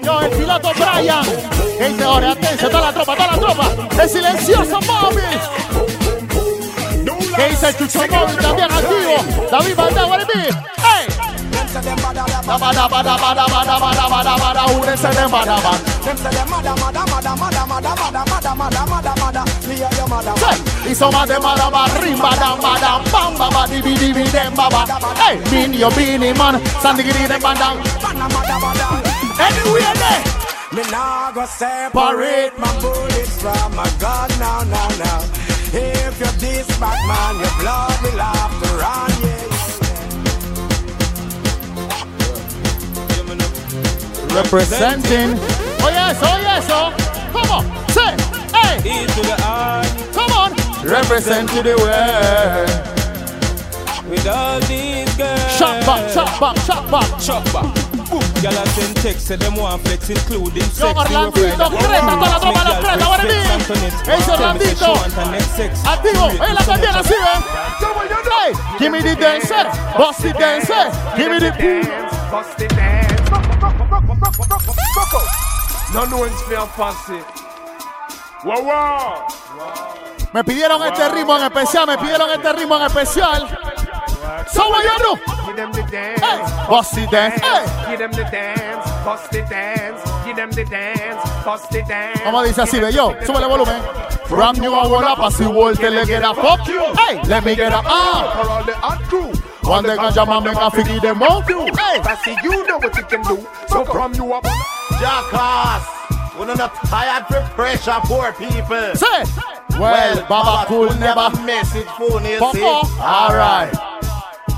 Yo, 0.03 0.19
el 0.21 0.29
piloto 0.31 0.73
Brian. 0.75 1.50
Gente, 1.81 2.03
ahora 2.03 2.31
atención, 2.33 2.69
toda 2.69 2.91
la 2.91 2.93
tropa, 2.93 3.15
toda 3.15 3.31
la 3.31 3.39
tropa. 3.39 4.03
Es 4.03 4.11
silencioso, 4.11 4.79
mami. 4.81 5.21
¿Qué 7.35 7.49
dice 7.49 7.69
el 7.69 7.77
chucho 7.77 7.99
móvil? 8.07 8.37
También 8.37 8.71
activo. 8.71 9.47
David 9.49 9.75
Valdez, 9.75 10.03
what 10.05 10.21
it 10.21 10.27
be? 10.27 10.41
¡Ey! 10.43 11.07
Hey, 29.39 30.40
me 30.73 30.83
nah 30.89 31.33
go 31.33 31.45
separate 31.45 32.57
my 32.57 32.79
bullets 32.79 33.41
from 33.41 33.75
my 33.75 33.83
gun 33.99 34.29
now, 34.39 34.63
now, 34.63 34.87
now. 35.03 35.19
If 35.73 36.17
you're 36.17 36.31
this 36.39 36.65
bad 36.79 36.97
man, 37.09 37.35
your 37.41 37.51
blood 37.59 38.01
will 38.01 38.17
have 38.17 38.55
to 38.63 38.69
run, 38.79 39.11
yeah. 39.21 39.51
Representing. 44.33 45.35
Oh 45.83 45.89
yes, 45.91 46.17
oh 46.23 46.39
yes, 46.39 46.65
oh. 46.69 46.93
Come 47.33 47.51
on, 47.51 47.65
say, 47.89 48.15
hey. 48.55 49.05
To 49.07 49.21
the 49.23 49.35
eye 49.43 49.83
Come 50.13 50.31
on. 50.31 50.53
Represent 50.89 51.49
to 51.49 51.61
the 51.61 51.75
world. 51.83 52.69
With 54.09 54.25
all 54.25 54.61
these 54.61 55.13
girls. 55.17 55.51
Shot 55.57 55.85
back, 55.85 56.09
shot 56.11 56.39
back, 56.39 56.57
shot 56.59 56.89
back. 56.89 57.19
Shot 57.19 57.43
back. 57.51 57.90
Y'all 58.41 58.57
a 58.57 58.67
send 58.69 58.95
text, 58.97 59.27
say 59.27 59.37
them 59.37 59.55
want 59.55 59.81
flex, 59.83 60.09
including 60.09 60.63
sex. 60.63 60.79
Yo, 60.79 60.89
Orlandito, 60.93 61.69
Creta, 61.69 62.17
toda 62.17 62.29
la 62.29 62.39
tropa 62.39 62.63
de 62.65 62.73
Creta, 62.81 63.07
what 63.07 63.23
it 63.23 63.27
be? 63.29 63.39
Ese 64.11 64.31
Orlandito. 64.31 64.93
Activo, 65.87 66.29
en 66.29 66.55
la 66.55 66.63
también 66.63 66.95
así, 66.95 67.13
¿eh? 67.13 67.39
Hey, 68.43 68.53
give 68.79 68.91
me 68.91 69.01
the 69.01 69.15
dancer, 69.15 69.67
bust 69.97 70.21
the 70.21 70.33
dancer, 70.33 70.91
give 71.15 71.29
me 71.29 71.39
the 71.39 71.51
Bust 72.31 72.57
the 72.57 72.67
dance. 72.67 73.11
No 75.93 76.05
noise 76.05 76.41
for 76.43 76.53
your 76.53 76.67
fancy. 76.67 77.19
Wow, 78.43 78.63
wow. 78.63 79.27
Me 80.33 80.43
pidieron 80.43 80.81
este 80.83 81.09
ritmo 81.09 81.37
en 81.37 81.43
especial, 81.43 81.85
me 81.85 81.97
pidieron 81.97 82.29
este 82.29 82.53
ritmo 82.53 82.77
en 82.77 82.83
especial. 82.83 83.47
So 84.51 84.69
what 84.69 84.83
you 84.83 84.97
do? 84.99 85.40
Give 85.51 85.57
them 85.57 85.71
the 85.73 85.83
dance. 85.91 86.21
Hey, 86.21 86.67
bust 86.69 86.95
the 86.95 87.07
dance. 87.07 87.41
Hey. 87.41 87.91
Give 87.91 87.99
them 87.99 88.11
the 88.11 88.23
dance. 88.23 88.85
Bust 89.03 89.31
the 89.31 89.41
dance. 89.41 90.25
Give 90.25 90.35
them 90.37 90.49
the 90.49 90.63
dance. 90.63 91.43
Bust 91.43 91.69
the 91.71 91.81
dance. 91.83 92.21
Como 92.21 92.41
dice 92.43 92.61
así, 92.61 92.79
ve 92.79 92.93
yo, 92.93 93.11
súbele 93.25 93.49
volumen. 93.49 93.81
From 94.27 94.55
you 94.63 94.73
I 94.73 94.87
wanna 94.87 95.13
pass 95.13 95.37
the 95.37 95.49
world 95.49 95.77
till 95.77 95.93
they 95.93 96.05
get 96.05 96.23
a 96.23 96.33
fuck 96.33 96.65
you. 96.69 96.79
Hey, 96.95 97.21
let 97.27 97.43
me 97.43 97.57
get 97.57 97.73
a 97.73 97.81
ah. 97.83 98.31
For 98.31 98.49
all 98.49 98.63
the 98.63 98.75
hot 98.75 99.01
crew. 99.09 99.33
One 99.69 99.83
day 99.83 99.97
ganja 99.97 100.25
man 100.25 100.41
make 100.45 100.55
a 100.55 100.71
figgy 100.71 101.01
them 101.01 101.21
out 101.21 101.49
you. 101.49 101.65
Hey, 101.65 101.99
I 101.99 102.15
see 102.23 102.37
you 102.43 102.65
know 102.65 102.77
what 102.77 102.95
you 102.95 103.03
can 103.03 103.21
do. 103.23 103.45
So 103.67 103.83
from 103.83 104.13
you 104.13 104.31
up. 104.31 104.45
Jackass. 105.01 105.83
We're 106.39 106.45
not 106.45 106.73
tired 106.85 107.27
for 107.27 107.41
pressure, 107.55 107.99
poor 108.05 108.31
people. 108.31 108.95
say. 108.95 109.25
Well, 109.77 110.25
Baba 110.29 110.65
cool 110.67 110.95
never. 110.95 111.29
message 111.43 111.87
phone, 111.99 112.23
you 112.23 112.39
see. 112.53 112.63
Alright. 112.63 113.90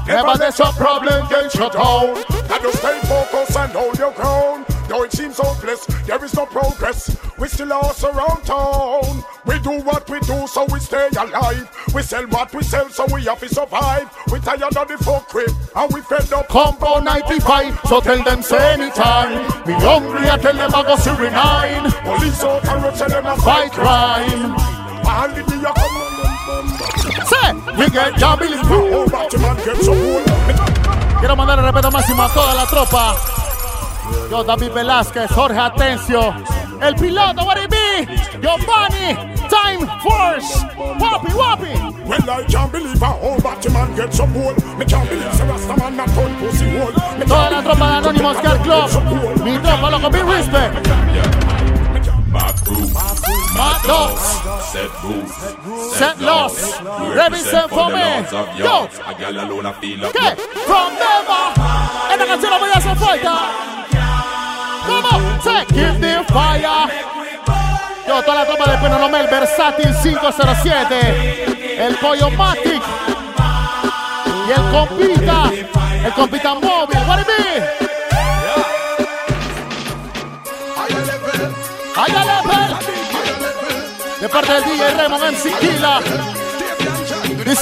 Never 0.08 0.34
let 0.34 0.60
your 0.60 0.72
problem 0.74 1.28
get 1.30 1.54
you 1.56 1.70
down. 1.70 2.18
And 2.18 2.64
you 2.64 2.74
stay 2.74 3.00
focused 3.02 3.58
and 3.58 3.72
hold 3.72 3.98
your 3.98 4.12
ground. 4.12 4.66
Though 4.90 5.04
it 5.04 5.14
seems 5.14 5.38
hopeless, 5.38 5.86
there 6.06 6.24
is 6.24 6.34
no 6.36 6.46
progress. 6.46 7.18
We 7.38 7.48
still 7.48 7.68
lost 7.68 8.04
around 8.04 8.44
town. 8.44 9.24
We 9.46 9.60
do 9.60 9.80
what 9.82 10.10
we 10.10 10.20
do, 10.22 10.46
so 10.46 10.66
we 10.66 10.80
stay 10.80 11.08
alive. 11.18 11.70
We 11.96 12.02
sell 12.02 12.28
what 12.28 12.54
we 12.54 12.64
sell, 12.64 12.90
so 12.90 13.06
we 13.14 13.24
have 13.26 13.40
to 13.40 13.50
survive. 13.50 14.10
We 14.32 14.40
tired 14.40 14.64
of 14.64 14.88
the 14.88 14.96
fuckery, 14.96 15.48
and 15.76 15.94
we 15.94 16.02
fed 16.02 16.32
up. 16.34 16.48
Compound 16.50 17.06
95, 17.06 17.80
so 17.88 18.02
tell 18.02 18.24
them 18.24 18.42
say 18.42 18.74
anytime. 18.74 19.48
Me 19.66 19.74
hungry, 19.74 20.30
I 20.30 20.38
tell 20.38 20.54
them 20.54 20.72
I 20.76 20.84
go 20.84 20.96
Siri 20.98 21.32
9. 21.32 21.92
Police 22.04 22.44
out 22.44 22.66
and 22.68 22.96
tell 22.98 23.10
them 23.10 23.26
a 23.26 23.38
Fight 23.38 23.72
crime. 23.72 24.54
Holiday, 25.06 25.56
you 25.56 25.74
come. 25.74 26.13
Some 29.82 29.98
wool. 29.98 30.24
Quiero 31.20 31.36
mandar 31.36 31.60
el 31.60 31.66
respeto 31.66 31.92
máximo 31.92 32.24
a 32.24 32.30
toda 32.30 32.54
la 32.54 32.66
tropa. 32.66 33.16
Yo, 34.30 34.44
David 34.44 34.72
Velázquez, 34.74 35.32
Jorge 35.32 35.60
Atencio, 35.60 36.34
el 36.82 36.96
piloto, 36.96 37.46
what 37.46 37.58
it 37.58 37.70
be? 37.70 38.06
Giovanni, 38.42 39.16
Time 39.50 39.88
Force, 40.02 40.66
Wapi 41.00 41.32
Wapi. 41.32 41.94
Well, 42.06 42.30
I 42.30 42.44
can't 42.44 42.72
believe 42.72 43.02
a 43.02 43.06
whole 43.06 43.40
Batman 43.40 43.96
get 43.96 44.14
some 44.14 44.34
wool. 44.34 44.54
Me 44.78 44.86
can't 44.86 45.10
believe 45.10 45.38
the 45.38 45.46
Rasta 45.46 45.78
man 45.78 45.96
not 45.96 46.10
turn 46.10 46.36
pussy. 46.36 46.66
Me 46.66 47.26
Toda 47.26 47.50
la 47.50 47.62
tropa 47.62 47.88
de 47.88 47.98
Anonymous 47.98 48.42
Girl 48.42 48.58
Club. 48.64 49.44
Mi 49.44 49.58
tropa, 49.60 49.90
loco, 49.90 50.10
big 50.10 50.26
respect. 50.26 50.88
Dogs, 53.86 54.42
Set 54.72 54.90
rules. 55.04 55.32
Set 55.96 56.20
loss. 56.20 56.82
Represent 57.16 57.70
for 57.70 57.90
me. 57.90 58.02
Yo, 58.58 58.88
A 59.06 59.14
girl 59.14 59.40
alone 59.40 59.66
I 59.68 59.74
feel 59.74 60.00
like. 60.00 60.40
From 60.66 60.94
never. 60.94 61.54
Esta 62.12 62.26
canción 62.26 62.52
la 62.52 62.58
voy 62.58 62.70
a 62.70 62.78
hacer 62.78 62.96
falta. 62.98 63.36
¿Cómo? 64.88 65.42
Say, 65.44 65.66
give 65.74 66.00
the 66.00 66.24
fire. 66.34 66.90
Yo, 68.08 68.22
toda 68.24 68.36
la 68.36 68.46
tropa 68.46 68.72
de 68.72 68.78
Penonomel, 68.80 69.28
Versátil 69.28 69.94
507. 70.02 71.86
El 71.86 71.96
Pollo 71.98 72.32
Matic. 72.32 72.82
Y 74.48 74.52
el 74.52 74.72
compita. 74.72 75.52
El 76.04 76.14
compita 76.14 76.54
móvil. 76.56 76.98
What 77.08 77.20
it 77.20 77.28
be? 77.28 77.94
Level. 81.96 82.78
De 84.20 84.28
parte 84.30 84.52
del 84.52 84.64
DJ 84.64 84.98
Raymond 84.98 85.24
MC 85.24 85.52
Killa. 85.60 86.02
The. 87.44 87.56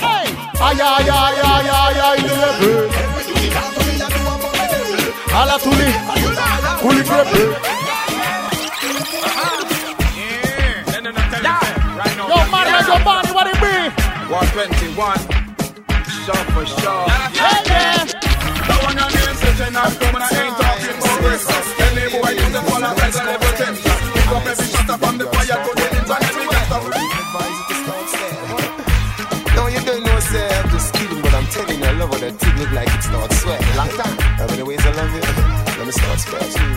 Hey. 0.00 0.26
Ay, 0.60 0.80
ay, 0.80 1.08
ay, 1.08 1.34
ay, 1.44 1.68
ay, 1.70 1.98
ay, 2.00 2.22
level. 2.22 2.90
A 5.34 5.46
la 5.46 5.58
tuli. 5.58 5.92
Tuli 6.80 7.02
crepe. 7.04 7.78
Yo, 12.28 12.46
Mario 12.50 12.82
Giovanni, 12.82 13.32
what 13.32 13.46
it 13.46 13.60
be? 13.60 13.90
121. 14.28 15.18
Sure 16.24 16.44
for 16.52 16.66
sure. 16.66 17.08
Hey, 17.38 17.62
yeah. 17.66 18.04
That 18.68 18.78
one 18.84 18.96
name 18.96 19.36
sitting 19.36 19.76
up, 19.76 19.92
coming, 20.00 20.22
I 20.22 20.28
ain't 20.34 20.56
talking 20.58 20.96
about 20.98 21.20
this. 21.22 21.46
Any 21.80 22.10
boy 22.12 22.47
up 24.38 24.46
every 24.46 24.66
shot 24.66 24.90
up 24.90 25.00
from 25.00 25.18
the 25.18 25.26
fire 25.26 25.58
to 25.64 25.70
the 25.74 25.86
internet, 25.98 26.34
we 26.38 26.44
get 26.46 26.70
up. 26.70 26.82
No, 29.56 29.66
you 29.66 29.80
don't 29.82 30.02
know, 30.06 30.20
say 30.20 30.46
I'm 30.46 30.68
just 30.70 30.94
kidding, 30.94 31.20
but 31.22 31.34
I'm 31.34 31.46
telling 31.46 31.78
you, 31.78 31.86
I 31.86 31.92
love 31.98 32.10
how 32.14 32.18
that 32.22 32.34
thing 32.38 32.54
look 32.58 32.70
like 32.70 32.88
it 32.88 33.02
starts 33.02 33.36
sweating. 33.42 33.74
Long 33.74 33.90
time. 33.98 34.16
How 34.38 34.46
many 34.46 34.62
ways 34.62 34.84
I 34.86 34.92
love 34.94 35.10
you? 35.10 35.24
Let 35.78 35.86
me 35.86 35.92
start 35.92 36.18
scratching. 36.22 36.70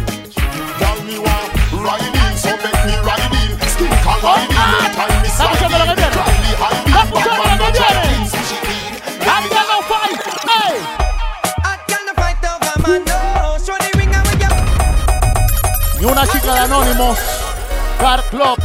Tell 0.82 0.98
me 1.06 1.18
what 1.22 1.50
riding, 1.86 2.38
so 2.42 2.52
make 2.58 2.82
me 2.90 2.96
riding. 3.06 3.54
Still 3.70 3.94
can 4.06 4.18
ride 4.26 4.50
in, 4.50 4.58
no 4.58 4.90
time 4.98 5.22
me 5.22 5.30
Escuchando 5.30 5.78
lo 5.78 5.86
que 5.86 5.96
viene. 6.02 6.18
Escuchando 6.98 7.44
lo 7.46 7.56
que 7.58 7.78
viene. 7.78 8.12
Anda, 9.36 9.62
no 9.70 9.78
fight. 9.90 10.20
Hey. 10.50 11.02
Ni 16.00 16.08
una 16.08 16.26
chica 16.26 16.54
de 16.56 16.60
Anonymous. 16.62 17.41
Car 18.02 18.24
Club. 18.32 18.58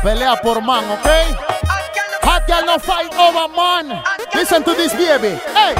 Pelea 0.00 0.40
por 0.40 0.62
man, 0.62 0.84
¿ok? 0.92 1.08
Hot 2.22 2.46
girl 2.46 2.64
no 2.66 2.78
fight 2.78 3.12
over 3.14 3.48
man. 3.48 4.00
Listen 4.32 4.62
to 4.62 4.74
this 4.74 4.92
baby. 4.92 5.40
Hey. 5.52 5.74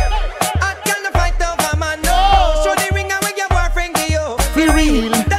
No, 2.02 2.64
show 2.64 2.74
the 2.74 2.88
ringa 2.92 3.22
when 3.22 3.36
your 3.36 3.48
boyfriend 3.48 3.94
give 3.94 4.10
you. 4.10 4.36
Be 4.56 4.66
real. 4.72 5.29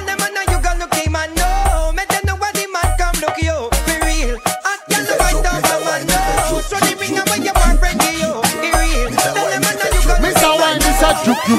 Juke. 11.21 11.53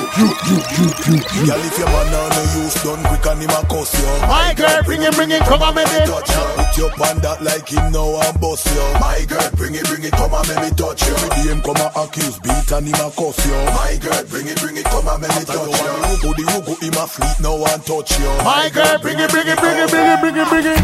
Girl, 1.46 1.62
if 1.62 1.78
your 1.78 1.86
man 1.86 2.06
now 2.10 2.26
no 2.34 2.42
use 2.58 2.74
done 2.82 3.02
quick 3.06 3.26
and 3.30 3.42
him 3.42 3.50
a 3.50 3.62
cuss 3.70 3.94
you. 3.94 4.10
My 4.26 4.54
girl, 4.58 4.82
bring 4.82 5.02
it, 5.02 5.14
bring 5.14 5.30
it, 5.30 5.42
come 5.42 5.62
on, 5.62 5.74
baby. 5.74 6.02
Touch 6.02 6.30
you. 6.34 6.44
Put 6.58 6.76
your 6.78 6.90
pan 6.98 7.18
that 7.22 7.42
like 7.42 7.68
him 7.70 7.92
now 7.92 8.18
and 8.26 8.40
bust 8.40 8.66
you. 8.66 8.82
My 8.98 9.22
girl, 9.30 9.50
bring 9.54 9.74
it, 9.74 9.86
bring 9.86 10.02
it, 10.02 10.12
come 10.18 10.34
on, 10.34 10.42
make 10.50 10.58
me 10.66 10.70
touch 10.74 11.06
you. 11.06 11.14
Every 11.14 11.30
day 11.30 11.46
him 11.54 11.62
come 11.62 11.78
and 11.78 11.94
accuse, 11.94 12.38
beat 12.42 12.70
and 12.74 12.86
him 12.90 12.98
a 12.98 13.06
cuss 13.14 13.38
you. 13.46 13.54
My 13.70 13.94
girl, 14.02 14.22
bring 14.26 14.46
it, 14.50 14.58
bring 14.58 14.76
it, 14.76 14.86
come 14.90 15.06
on, 15.06 15.20
make 15.22 15.30
me 15.30 15.44
touch 15.46 15.62
you. 15.62 15.94
Rugo, 16.10 16.30
the 16.34 16.42
rugo, 16.42 16.74
him 16.82 16.96
a 16.98 17.04
fleet 17.06 17.38
now 17.38 17.62
and 17.62 17.82
touch 17.86 18.10
you. 18.18 18.30
My 18.42 18.66
girl, 18.74 18.98
bring 18.98 19.18
it, 19.22 19.30
bring 19.30 19.46
it, 19.46 19.58
bring 19.62 19.78
it, 19.78 19.88
bring 19.90 20.06
it, 20.10 20.18
bring 20.18 20.36
it, 20.42 20.48
bring 20.50 20.66
it. 20.74 20.82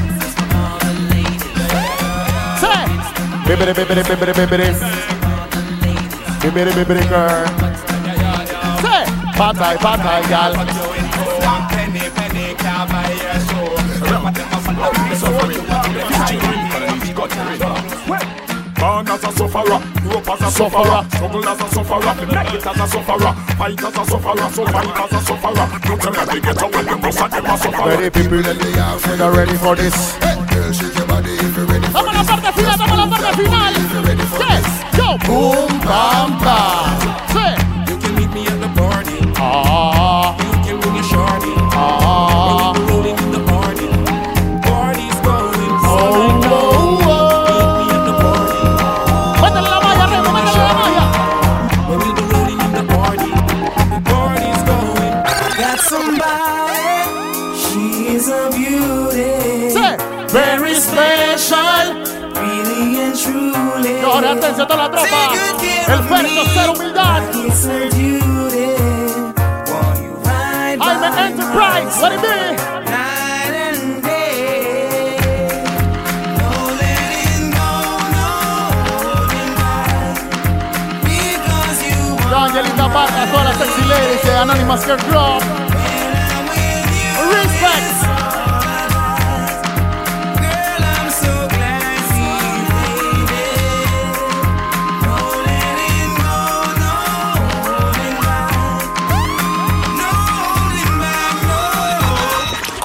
Say, 2.63 2.87
bibbidi, 3.43 3.73
bibbidi, 3.75 4.03
bibbidi, 4.07 4.33
bibbidi. 4.39 4.69
Bibbidi, 6.39 6.71
bibbidi, 6.79 7.03
girl. 7.11 7.58
Say, 9.39 9.45
patay, 9.45 9.79
patay, 9.79 10.21
gal. 10.29 10.51
Penny, 11.71 12.11
penny, 12.11 12.59
can't 12.59 12.91
buy 12.91 13.07
your 13.07 13.39
soul. 13.47 13.71
Rubber 14.11 14.33
them 14.35 14.51
a 14.51 14.59
follow 14.67 14.91
me, 14.99 15.15
so 15.15 15.31
for 15.39 15.47
you, 15.53 15.63
Born 18.75 19.09
as 19.09 19.23
a 19.23 19.31
sufferer, 19.33 19.79
grew 20.03 20.19
up 20.19 20.29
as 20.29 20.41
a 20.43 20.51
sufferer, 20.51 21.07
struggle 21.11 21.49
as 21.49 21.61
a 21.61 21.69
sufferer, 21.71 22.15
make 22.35 22.55
it 22.55 22.67
as 22.67 22.79
a 22.79 22.87
sufferer, 22.89 23.33
fight 23.59 23.79
as 23.79 23.97
a 23.97 24.05
sufferer, 24.11 24.49
survive 24.51 24.99
as 24.99 25.13
a 25.13 25.21
sufferer. 25.23 25.67
Don't 25.87 26.01
tell 26.03 26.13
me 26.13 26.25
they 26.27 26.41
get 26.41 26.63
away, 26.63 26.83
them 26.83 27.01
most 27.01 27.21
of 27.21 27.31
them 27.31 27.47
a 27.47 27.59
sufferer. 27.59 27.89
Ready, 27.89 28.11
people, 28.11 28.43
they 28.43 29.23
are 29.23 29.33
ready 29.33 29.55
for 29.55 29.77
this. 29.77 30.19
Girl, 30.19 30.73
shake 30.73 30.97
your 30.97 31.07
body 31.07 31.31
if 31.31 31.57
you're 31.57 31.67
ready 31.67 31.87
for 31.87 31.93
this. 31.93 32.03
Vamos 32.03 32.11
a 32.11 32.13
la 32.13 32.25
parte 32.25 32.53
final, 32.59 32.77
vamos 32.77 32.93
a 32.93 32.97
la 32.97 33.07
parte 33.07 33.31
final. 33.37 33.75
Yes, 34.43 34.67
yo. 34.99 35.17
Boom, 35.27 35.79
bam, 35.87 36.39
bam. 36.41 36.99
Say. 37.33 37.68
Ah. 39.41 40.37
You 40.39 40.53
can 40.65 40.81
bring. 40.81 40.99
Ah. 41.73 42.73
Rolling 42.89 43.19
in 43.19 43.31
the 43.31 43.43
party. 43.51 43.87
Party's 44.67 45.19
going 45.27 45.73
Oh, 45.85 46.43
oh, 46.45 47.07
oh. 47.07 47.29
Me 47.79 47.87
the 48.09 48.15
party. 48.25 48.61
Be 51.99 52.23
rolling 52.33 52.61
in 52.67 52.73
the 52.79 52.85
party. 52.95 53.31
The 53.95 54.01
party's 54.11 54.63
going. 54.71 55.15
Got 55.63 55.79
somebody, 55.93 56.93
she's 57.63 58.27
a 58.29 58.51
beauty. 58.51 59.73
Very 60.33 60.75
special. 60.75 61.85
Really 62.35 63.01
and 63.01 63.15
truly. 63.17 63.95
Atención 64.29 64.61
a 64.61 64.69
toda 64.69 64.77
la 64.77 64.91
tropa. 64.91 65.21
El 65.87 66.03
Ferto, 66.09 66.43
cero 66.55 66.73
humildad. 66.75 67.23
Anonymous 84.39 84.85
Girl 84.85 84.97
Club. 84.99 85.43
Respect. 87.19 87.87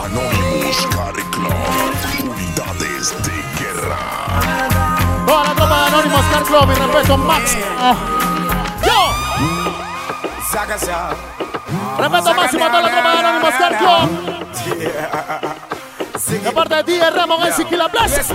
Anonymous 0.01 0.85
Car 0.89 1.13
Club. 1.29 1.53
Unidades 2.19 3.13
de 3.21 3.35
guerra. 3.59 3.99
Toda 5.27 5.43
la 5.43 5.53
tropa 5.53 5.75
de 5.77 5.85
Anonymous 5.85 6.25
Car 6.31 6.43
Club 6.45 6.71
y 6.71 6.75
respeto 6.79 7.17
Max. 7.17 7.57
Oh. 7.79 7.95
Yo. 8.83 9.13
Respeto 12.03 12.33
máximo 12.33 12.65
a 12.65 12.69
toda 12.69 12.81
la 12.81 12.89
tropa 12.89 13.11
de 13.11 13.17
Anonymous 13.19 13.55
Car 13.55 13.77
Club. 13.77 14.09
De 16.43 16.51
parte 16.51 16.75
de 16.75 16.83
DJ 16.83 17.09
Ramón 17.11 17.47
en 17.47 17.53
Siquila 17.53 17.87
Bless. 17.87 18.27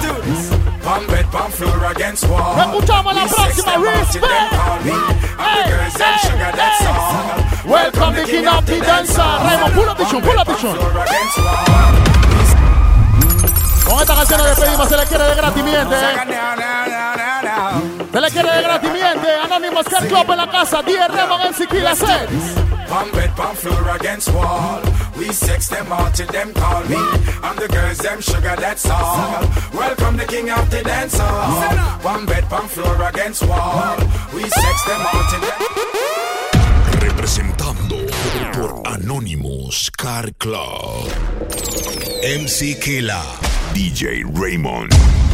Bed, 1.06 1.26
floor 1.50 1.84
against 1.94 2.24
wall. 2.24 2.58
Escuchamos 2.58 3.14
la 3.14 3.26
próxima. 3.26 3.76
Respect. 3.76 4.24
Hey, 5.38 5.64
hey, 5.98 6.16
Welcome 7.66 8.14
the 8.14 8.24
king 8.24 8.46
of 8.46 8.64
the 8.64 8.80
dancer. 8.80 9.22
Raymond, 9.22 9.74
pull 9.74 9.88
up 9.90 9.98
the 9.98 10.04
tune, 10.06 10.22
pull 10.22 10.38
up 10.38 10.46
the 10.46 10.54
tune. 10.54 10.78
Con 13.84 14.00
esta 14.00 14.14
canción 14.14 14.38
nos 14.38 14.48
despedimos. 14.48 14.88
Se 14.88 14.96
le 14.96 15.04
quiere 15.04 15.24
de 15.24 15.34
gratimiente. 15.34 15.96
Se 18.12 18.20
le 18.20 18.30
quiere 18.30 18.50
de 18.50 18.62
gratimiente. 18.62 19.28
Anonymous 19.44 19.88
Car 19.88 20.08
Club 20.08 20.30
en 20.30 20.36
la 20.38 20.50
casa. 20.50 20.82
DJ 20.82 21.08
Ramón 21.08 21.42
en 21.42 21.52
Siquila 21.52 21.94
Set. 21.94 22.67
Pump 22.88 23.12
bed, 23.12 23.30
pump 23.36 23.58
floor 23.58 23.96
against 23.96 24.32
wall. 24.32 24.80
We 25.18 25.30
sex 25.32 25.68
them 25.68 25.92
out 25.92 26.14
till 26.14 26.26
them 26.28 26.54
call 26.54 26.82
me. 26.84 26.96
I'm 27.42 27.56
the 27.56 27.68
girls, 27.68 27.98
them 27.98 28.20
sugar, 28.22 28.56
that's 28.56 28.88
all. 28.88 29.42
Welcome 29.74 30.16
the 30.16 30.24
king 30.24 30.50
of 30.50 30.70
the 30.70 30.82
dance 30.82 31.18
hall. 31.18 31.98
Pump 32.00 32.28
bed, 32.28 32.44
pump 32.48 32.70
floor 32.70 33.02
against 33.08 33.42
wall. 33.46 33.96
We 34.32 34.42
sex 34.48 34.84
them 34.86 35.02
out 35.02 35.30
till 35.30 35.40
them. 35.40 37.08
Representando 37.08 38.06
por 38.54 38.82
Anonymous 38.86 39.90
Car 39.90 40.24
Club. 40.38 41.12
MC 42.22 42.74
Kela. 42.76 43.22
DJ 43.74 44.24
Raymond. 44.24 45.27